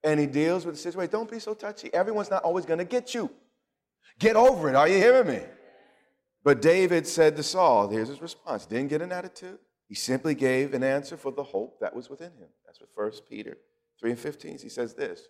and 0.02 0.18
he 0.18 0.28
deals 0.28 0.66
with 0.66 0.76
the 0.76 0.82
situation. 0.82 1.12
Don't 1.12 1.30
be 1.30 1.40
so 1.40 1.54
touchy. 1.54 1.94
Everyone's 1.94 2.30
not 2.30 2.44
always 2.44 2.66
going 2.66 2.80
to 2.80 2.86
get 2.86 3.14
you. 3.14 3.30
Get 4.18 4.38
over 4.38 4.70
it. 4.70 4.76
Are 4.76 4.88
you 4.88 4.96
hearing 4.96 5.28
me? 5.28 5.42
But 6.42 6.62
David 6.62 7.06
said 7.06 7.36
to 7.36 7.44
Saul, 7.44 7.90
here's 7.90 8.08
his 8.08 8.22
response. 8.22 8.66
Didn't 8.66 8.88
get 8.88 9.02
an 9.02 9.12
attitude. 9.12 9.60
He 9.90 9.96
simply 9.96 10.36
gave 10.36 10.74
an 10.74 10.86
answer 10.86 11.18
for 11.18 11.34
the 11.34 11.44
hope 11.44 11.82
that 11.82 11.94
was 11.94 12.10
within 12.10 12.32
him. 12.32 12.48
That's 12.66 12.80
what 12.80 12.92
1 12.96 13.12
Peter 13.30 13.58
3 14.00 14.12
and 14.12 14.20
15. 14.20 14.60
He 14.60 14.70
says 14.70 14.94
this 14.94 15.28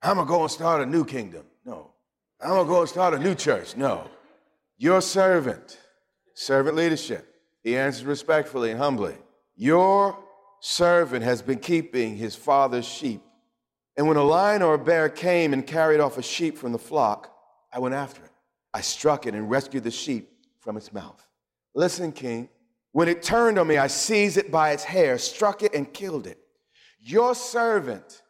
I'm 0.00 0.14
going 0.14 0.28
to 0.28 0.30
go 0.30 0.42
and 0.42 0.50
start 0.52 0.80
a 0.80 0.86
new 0.86 1.04
kingdom. 1.04 1.44
No. 1.64 1.90
I'm 2.40 2.50
going 2.50 2.66
to 2.66 2.72
go 2.72 2.80
and 2.82 2.88
start 2.88 3.14
a 3.14 3.18
new 3.18 3.34
church. 3.34 3.76
No. 3.76 4.08
Your 4.78 5.00
servant, 5.00 5.76
servant 6.34 6.76
leadership, 6.76 7.34
he 7.64 7.76
answers 7.76 8.04
respectfully 8.04 8.70
and 8.70 8.78
humbly. 8.78 9.16
Your 9.56 10.16
servant 10.60 11.24
has 11.24 11.42
been 11.42 11.58
keeping 11.58 12.16
his 12.16 12.36
father's 12.36 12.86
sheep. 12.86 13.20
And 13.96 14.06
when 14.06 14.16
a 14.16 14.22
lion 14.22 14.62
or 14.62 14.74
a 14.74 14.78
bear 14.78 15.08
came 15.08 15.52
and 15.52 15.66
carried 15.66 15.98
off 15.98 16.16
a 16.16 16.22
sheep 16.22 16.56
from 16.56 16.70
the 16.70 16.78
flock, 16.78 17.34
I 17.72 17.80
went 17.80 17.96
after 17.96 18.24
it. 18.24 18.30
I 18.72 18.80
struck 18.80 19.26
it 19.26 19.34
and 19.34 19.50
rescued 19.50 19.82
the 19.82 19.90
sheep 19.90 20.30
from 20.60 20.76
its 20.76 20.92
mouth. 20.92 21.26
Listen, 21.74 22.12
king, 22.12 22.48
when 22.92 23.08
it 23.08 23.22
turned 23.22 23.58
on 23.58 23.66
me, 23.66 23.78
I 23.78 23.88
seized 23.88 24.36
it 24.36 24.52
by 24.52 24.70
its 24.70 24.84
hair, 24.84 25.18
struck 25.18 25.64
it, 25.64 25.74
and 25.74 25.92
killed 25.92 26.28
it. 26.28 26.38
Your 27.00 27.34
servant 27.34 28.22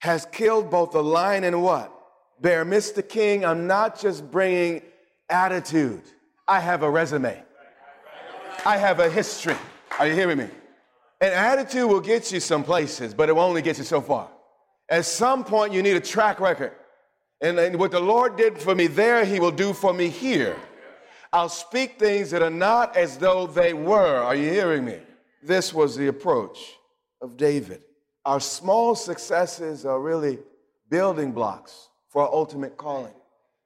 has 0.00 0.26
killed 0.26 0.70
both 0.70 0.92
the 0.92 1.02
lion 1.02 1.44
and 1.44 1.62
what? 1.62 1.90
Bear. 2.40 2.64
Mr. 2.66 3.06
King, 3.06 3.44
I'm 3.44 3.66
not 3.66 3.98
just 3.98 4.30
bringing 4.30 4.82
attitude. 5.28 6.02
I 6.46 6.60
have 6.60 6.82
a 6.82 6.90
resume. 6.90 7.42
I 8.64 8.76
have 8.76 9.00
a 9.00 9.10
history. 9.10 9.56
Are 9.98 10.06
you 10.06 10.14
hearing 10.14 10.38
me? 10.38 10.48
An 11.20 11.32
attitude 11.32 11.88
will 11.88 12.00
get 12.00 12.32
you 12.32 12.40
some 12.40 12.64
places, 12.64 13.14
but 13.14 13.28
it 13.28 13.32
will 13.32 13.42
only 13.42 13.62
get 13.62 13.78
you 13.78 13.84
so 13.84 14.00
far. 14.00 14.28
At 14.88 15.04
some 15.04 15.44
point, 15.44 15.72
you 15.72 15.82
need 15.82 15.96
a 15.96 16.00
track 16.00 16.40
record. 16.40 16.72
And, 17.40 17.58
and 17.58 17.78
what 17.78 17.90
the 17.90 18.00
Lord 18.00 18.36
did 18.36 18.58
for 18.58 18.74
me 18.74 18.86
there, 18.86 19.24
He 19.24 19.40
will 19.40 19.50
do 19.50 19.72
for 19.72 19.92
me 19.92 20.08
here. 20.08 20.56
I'll 21.32 21.48
speak 21.48 21.98
things 21.98 22.30
that 22.30 22.42
are 22.42 22.50
not 22.50 22.96
as 22.96 23.18
though 23.18 23.46
they 23.46 23.74
were. 23.74 24.22
Are 24.22 24.36
you 24.36 24.50
hearing 24.50 24.84
me? 24.84 24.98
This 25.42 25.74
was 25.74 25.96
the 25.96 26.06
approach 26.06 26.58
of 27.20 27.36
David. 27.36 27.82
Our 28.24 28.40
small 28.40 28.94
successes 28.94 29.84
are 29.84 30.00
really 30.00 30.38
building 30.88 31.32
blocks 31.32 31.88
for 32.08 32.22
our 32.22 32.32
ultimate 32.32 32.76
calling. 32.76 33.12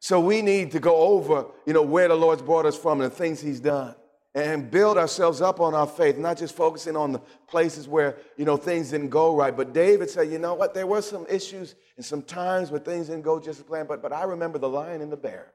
So 0.00 0.20
we 0.20 0.42
need 0.42 0.70
to 0.72 0.80
go 0.80 0.96
over, 0.96 1.46
you 1.66 1.72
know, 1.72 1.82
where 1.82 2.08
the 2.08 2.14
Lord's 2.14 2.42
brought 2.42 2.66
us 2.66 2.78
from 2.78 3.00
and 3.00 3.10
the 3.10 3.14
things 3.14 3.40
He's 3.40 3.60
done 3.60 3.94
and 4.34 4.70
build 4.70 4.98
ourselves 4.98 5.40
up 5.40 5.60
on 5.60 5.74
our 5.74 5.86
faith, 5.86 6.16
not 6.16 6.38
just 6.38 6.54
focusing 6.54 6.96
on 6.96 7.12
the 7.12 7.18
places 7.48 7.88
where, 7.88 8.16
you 8.36 8.44
know, 8.44 8.56
things 8.56 8.90
didn't 8.90 9.08
go 9.08 9.34
right. 9.34 9.56
But 9.56 9.72
David 9.72 10.10
said, 10.10 10.30
you 10.30 10.38
know 10.38 10.54
what, 10.54 10.74
there 10.74 10.86
were 10.86 11.02
some 11.02 11.26
issues 11.28 11.74
and 11.96 12.04
some 12.04 12.22
times 12.22 12.70
where 12.70 12.80
things 12.80 13.08
didn't 13.08 13.22
go 13.22 13.40
just 13.40 13.60
as 13.60 13.64
planned, 13.64 13.88
but, 13.88 14.02
but 14.02 14.12
I 14.12 14.24
remember 14.24 14.58
the 14.58 14.68
lion 14.68 15.00
and 15.00 15.10
the 15.10 15.16
bear. 15.16 15.52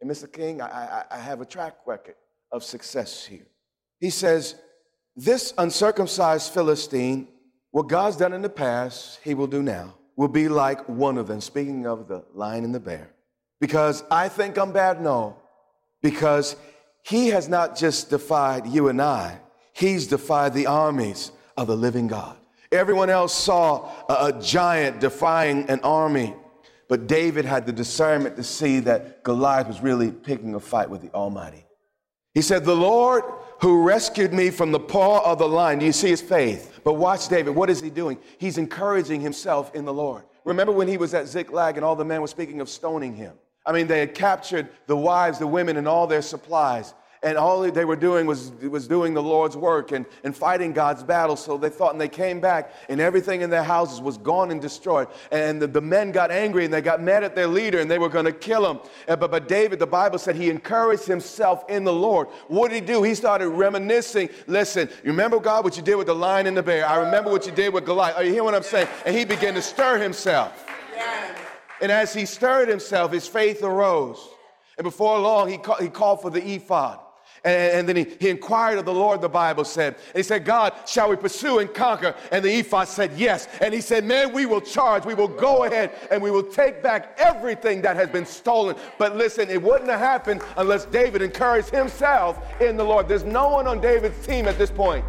And 0.00 0.10
Mr. 0.10 0.30
King, 0.30 0.60
I, 0.60 0.66
I, 0.66 1.04
I 1.12 1.18
have 1.18 1.40
a 1.40 1.46
track 1.46 1.78
record 1.86 2.16
of 2.50 2.62
success 2.62 3.24
here. 3.24 3.46
He 3.98 4.10
says, 4.10 4.56
this 5.16 5.54
uncircumcised 5.58 6.52
Philistine, 6.52 7.28
what 7.70 7.88
God's 7.88 8.16
done 8.16 8.32
in 8.32 8.42
the 8.42 8.48
past, 8.48 9.20
he 9.24 9.34
will 9.34 9.46
do 9.46 9.62
now, 9.62 9.94
will 10.16 10.28
be 10.28 10.48
like 10.48 10.86
one 10.88 11.18
of 11.18 11.28
them. 11.28 11.40
Speaking 11.40 11.86
of 11.86 12.08
the 12.08 12.24
lion 12.34 12.64
and 12.64 12.74
the 12.74 12.80
bear. 12.80 13.11
Because 13.62 14.02
I 14.10 14.28
think 14.28 14.58
I'm 14.58 14.72
bad? 14.72 15.00
No. 15.00 15.36
Because 16.02 16.56
he 17.04 17.28
has 17.28 17.48
not 17.48 17.76
just 17.76 18.10
defied 18.10 18.66
you 18.66 18.88
and 18.88 19.00
I, 19.00 19.38
he's 19.72 20.08
defied 20.08 20.52
the 20.52 20.66
armies 20.66 21.30
of 21.56 21.68
the 21.68 21.76
living 21.76 22.08
God. 22.08 22.36
Everyone 22.72 23.08
else 23.08 23.32
saw 23.32 23.88
a, 24.08 24.34
a, 24.34 24.42
giant 24.42 24.98
defying 24.98 25.70
an 25.70 25.78
army, 25.84 26.34
but 26.88 27.06
David 27.06 27.44
had 27.44 27.64
the 27.64 27.72
discernment 27.72 28.34
to 28.34 28.42
see 28.42 28.80
that 28.80 29.22
Goliath 29.22 29.68
was 29.68 29.80
really 29.80 30.10
picking 30.10 30.56
a 30.56 30.60
fight 30.60 30.90
with 30.90 31.00
the 31.00 31.14
Almighty. 31.14 31.64
He 32.34 32.42
said, 32.42 32.64
The 32.64 32.74
Lord 32.74 33.22
who 33.60 33.84
rescued 33.84 34.32
me 34.32 34.50
from 34.50 34.72
the 34.72 34.80
paw 34.80 35.20
of 35.24 35.38
the 35.38 35.46
lion. 35.46 35.78
Do 35.78 35.86
you 35.86 35.92
see 35.92 36.08
his 36.08 36.20
faith? 36.20 36.80
But 36.82 36.94
watch 36.94 37.28
David. 37.28 37.54
What 37.54 37.70
is 37.70 37.80
he 37.80 37.90
doing? 37.90 38.18
He's 38.38 38.58
encouraging 38.58 39.20
himself 39.20 39.72
in 39.72 39.84
the 39.84 39.94
Lord. 39.94 40.24
Remember 40.44 40.72
when 40.72 40.88
he 40.88 40.96
was 40.96 41.14
at 41.14 41.28
Ziklag 41.28 41.76
and 41.76 41.84
all 41.84 41.94
the 41.94 42.04
men 42.04 42.20
were 42.20 42.26
speaking 42.26 42.60
of 42.60 42.68
stoning 42.68 43.14
him? 43.14 43.34
I 43.64 43.72
mean, 43.72 43.86
they 43.86 44.00
had 44.00 44.14
captured 44.14 44.68
the 44.86 44.96
wives, 44.96 45.38
the 45.38 45.46
women, 45.46 45.76
and 45.76 45.86
all 45.86 46.06
their 46.06 46.22
supplies. 46.22 46.94
And 47.24 47.38
all 47.38 47.62
they 47.70 47.84
were 47.84 47.94
doing 47.94 48.26
was, 48.26 48.50
was 48.68 48.88
doing 48.88 49.14
the 49.14 49.22
Lord's 49.22 49.56
work 49.56 49.92
and, 49.92 50.06
and 50.24 50.36
fighting 50.36 50.72
God's 50.72 51.04
battle. 51.04 51.36
So 51.36 51.56
they 51.56 51.68
thought, 51.68 51.92
and 51.92 52.00
they 52.00 52.08
came 52.08 52.40
back, 52.40 52.72
and 52.88 53.00
everything 53.00 53.42
in 53.42 53.50
their 53.50 53.62
houses 53.62 54.00
was 54.00 54.18
gone 54.18 54.50
and 54.50 54.60
destroyed. 54.60 55.06
And 55.30 55.62
the, 55.62 55.68
the 55.68 55.80
men 55.80 56.10
got 56.10 56.32
angry 56.32 56.64
and 56.64 56.74
they 56.74 56.80
got 56.80 57.00
mad 57.00 57.22
at 57.22 57.36
their 57.36 57.46
leader 57.46 57.78
and 57.78 57.88
they 57.88 58.00
were 58.00 58.08
going 58.08 58.24
to 58.24 58.32
kill 58.32 58.68
him. 58.68 58.80
But, 59.06 59.30
but 59.30 59.46
David, 59.46 59.78
the 59.78 59.86
Bible 59.86 60.18
said, 60.18 60.34
he 60.34 60.50
encouraged 60.50 61.04
himself 61.04 61.64
in 61.68 61.84
the 61.84 61.92
Lord. 61.92 62.26
What 62.48 62.72
did 62.72 62.82
he 62.82 62.92
do? 62.92 63.04
He 63.04 63.14
started 63.14 63.50
reminiscing. 63.50 64.28
Listen, 64.48 64.88
you 65.04 65.12
remember, 65.12 65.38
God, 65.38 65.62
what 65.62 65.76
you 65.76 65.84
did 65.84 65.94
with 65.94 66.08
the 66.08 66.16
lion 66.16 66.48
and 66.48 66.56
the 66.56 66.62
bear? 66.64 66.84
I 66.88 66.96
remember 66.96 67.30
what 67.30 67.46
you 67.46 67.52
did 67.52 67.72
with 67.72 67.84
Goliath. 67.84 68.16
Are 68.16 68.24
you 68.24 68.32
hearing 68.32 68.46
what 68.46 68.56
I'm 68.56 68.64
saying? 68.64 68.88
And 69.06 69.16
he 69.16 69.24
began 69.24 69.54
to 69.54 69.62
stir 69.62 69.98
himself. 69.98 70.66
Yeah. 70.96 71.31
And 71.82 71.90
as 71.90 72.14
he 72.14 72.26
stirred 72.26 72.68
himself, 72.68 73.12
his 73.12 73.26
faith 73.26 73.62
arose. 73.62 74.28
And 74.78 74.84
before 74.84 75.18
long, 75.18 75.48
he, 75.48 75.58
he 75.80 75.88
called 75.88 76.22
for 76.22 76.30
the 76.30 76.42
ephod. 76.54 77.00
And, 77.44 77.72
and 77.72 77.88
then 77.88 77.96
he, 77.96 78.06
he 78.20 78.28
inquired 78.28 78.78
of 78.78 78.84
the 78.84 78.94
Lord, 78.94 79.20
the 79.20 79.28
Bible 79.28 79.64
said. 79.64 79.94
And 79.94 80.16
he 80.16 80.22
said, 80.22 80.44
God, 80.44 80.74
shall 80.86 81.10
we 81.10 81.16
pursue 81.16 81.58
and 81.58 81.74
conquer? 81.74 82.14
And 82.30 82.44
the 82.44 82.60
ephod 82.60 82.86
said, 82.86 83.10
Yes. 83.16 83.48
And 83.60 83.74
he 83.74 83.80
said, 83.80 84.04
Man, 84.04 84.32
we 84.32 84.46
will 84.46 84.60
charge. 84.60 85.04
We 85.04 85.14
will 85.14 85.26
go 85.26 85.64
ahead 85.64 85.90
and 86.12 86.22
we 86.22 86.30
will 86.30 86.44
take 86.44 86.84
back 86.84 87.18
everything 87.18 87.82
that 87.82 87.96
has 87.96 88.08
been 88.08 88.26
stolen. 88.26 88.76
But 88.96 89.16
listen, 89.16 89.50
it 89.50 89.60
wouldn't 89.60 89.90
have 89.90 89.98
happened 89.98 90.42
unless 90.56 90.84
David 90.84 91.20
encouraged 91.20 91.70
himself 91.70 92.38
in 92.60 92.76
the 92.76 92.84
Lord. 92.84 93.08
There's 93.08 93.24
no 93.24 93.48
one 93.48 93.66
on 93.66 93.80
David's 93.80 94.24
team 94.24 94.46
at 94.46 94.56
this 94.56 94.70
point. 94.70 95.04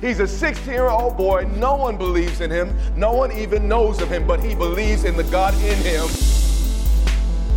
He's 0.00 0.20
a 0.20 0.26
16 0.26 0.72
year 0.72 0.88
old 0.88 1.16
boy. 1.16 1.48
No 1.56 1.76
one 1.76 1.96
believes 1.96 2.40
in 2.40 2.50
him. 2.50 2.76
No 2.96 3.12
one 3.12 3.32
even 3.32 3.68
knows 3.68 4.00
of 4.00 4.10
him, 4.10 4.26
but 4.26 4.40
he 4.42 4.54
believes 4.54 5.04
in 5.04 5.16
the 5.16 5.24
God 5.24 5.54
in 5.54 5.78
him. 5.78 6.06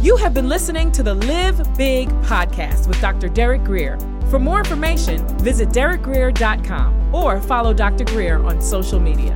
You 0.02 0.16
have 0.16 0.34
been 0.34 0.48
listening 0.48 0.92
to 0.94 1.04
the 1.04 1.14
Live 1.14 1.78
Big 1.78 2.08
podcast 2.22 2.88
with 2.88 3.02
Dr. 3.02 3.28
Derek 3.28 3.64
Greer. 3.64 3.98
For 4.30 4.40
more 4.40 4.60
information, 4.60 5.28
visit 5.40 5.70
derekgreer.com 5.70 7.14
or 7.14 7.42
follow 7.42 7.74
Dr. 7.74 8.06
Greer 8.06 8.38
on 8.40 8.62
social 8.62 9.00
media. 9.00 9.34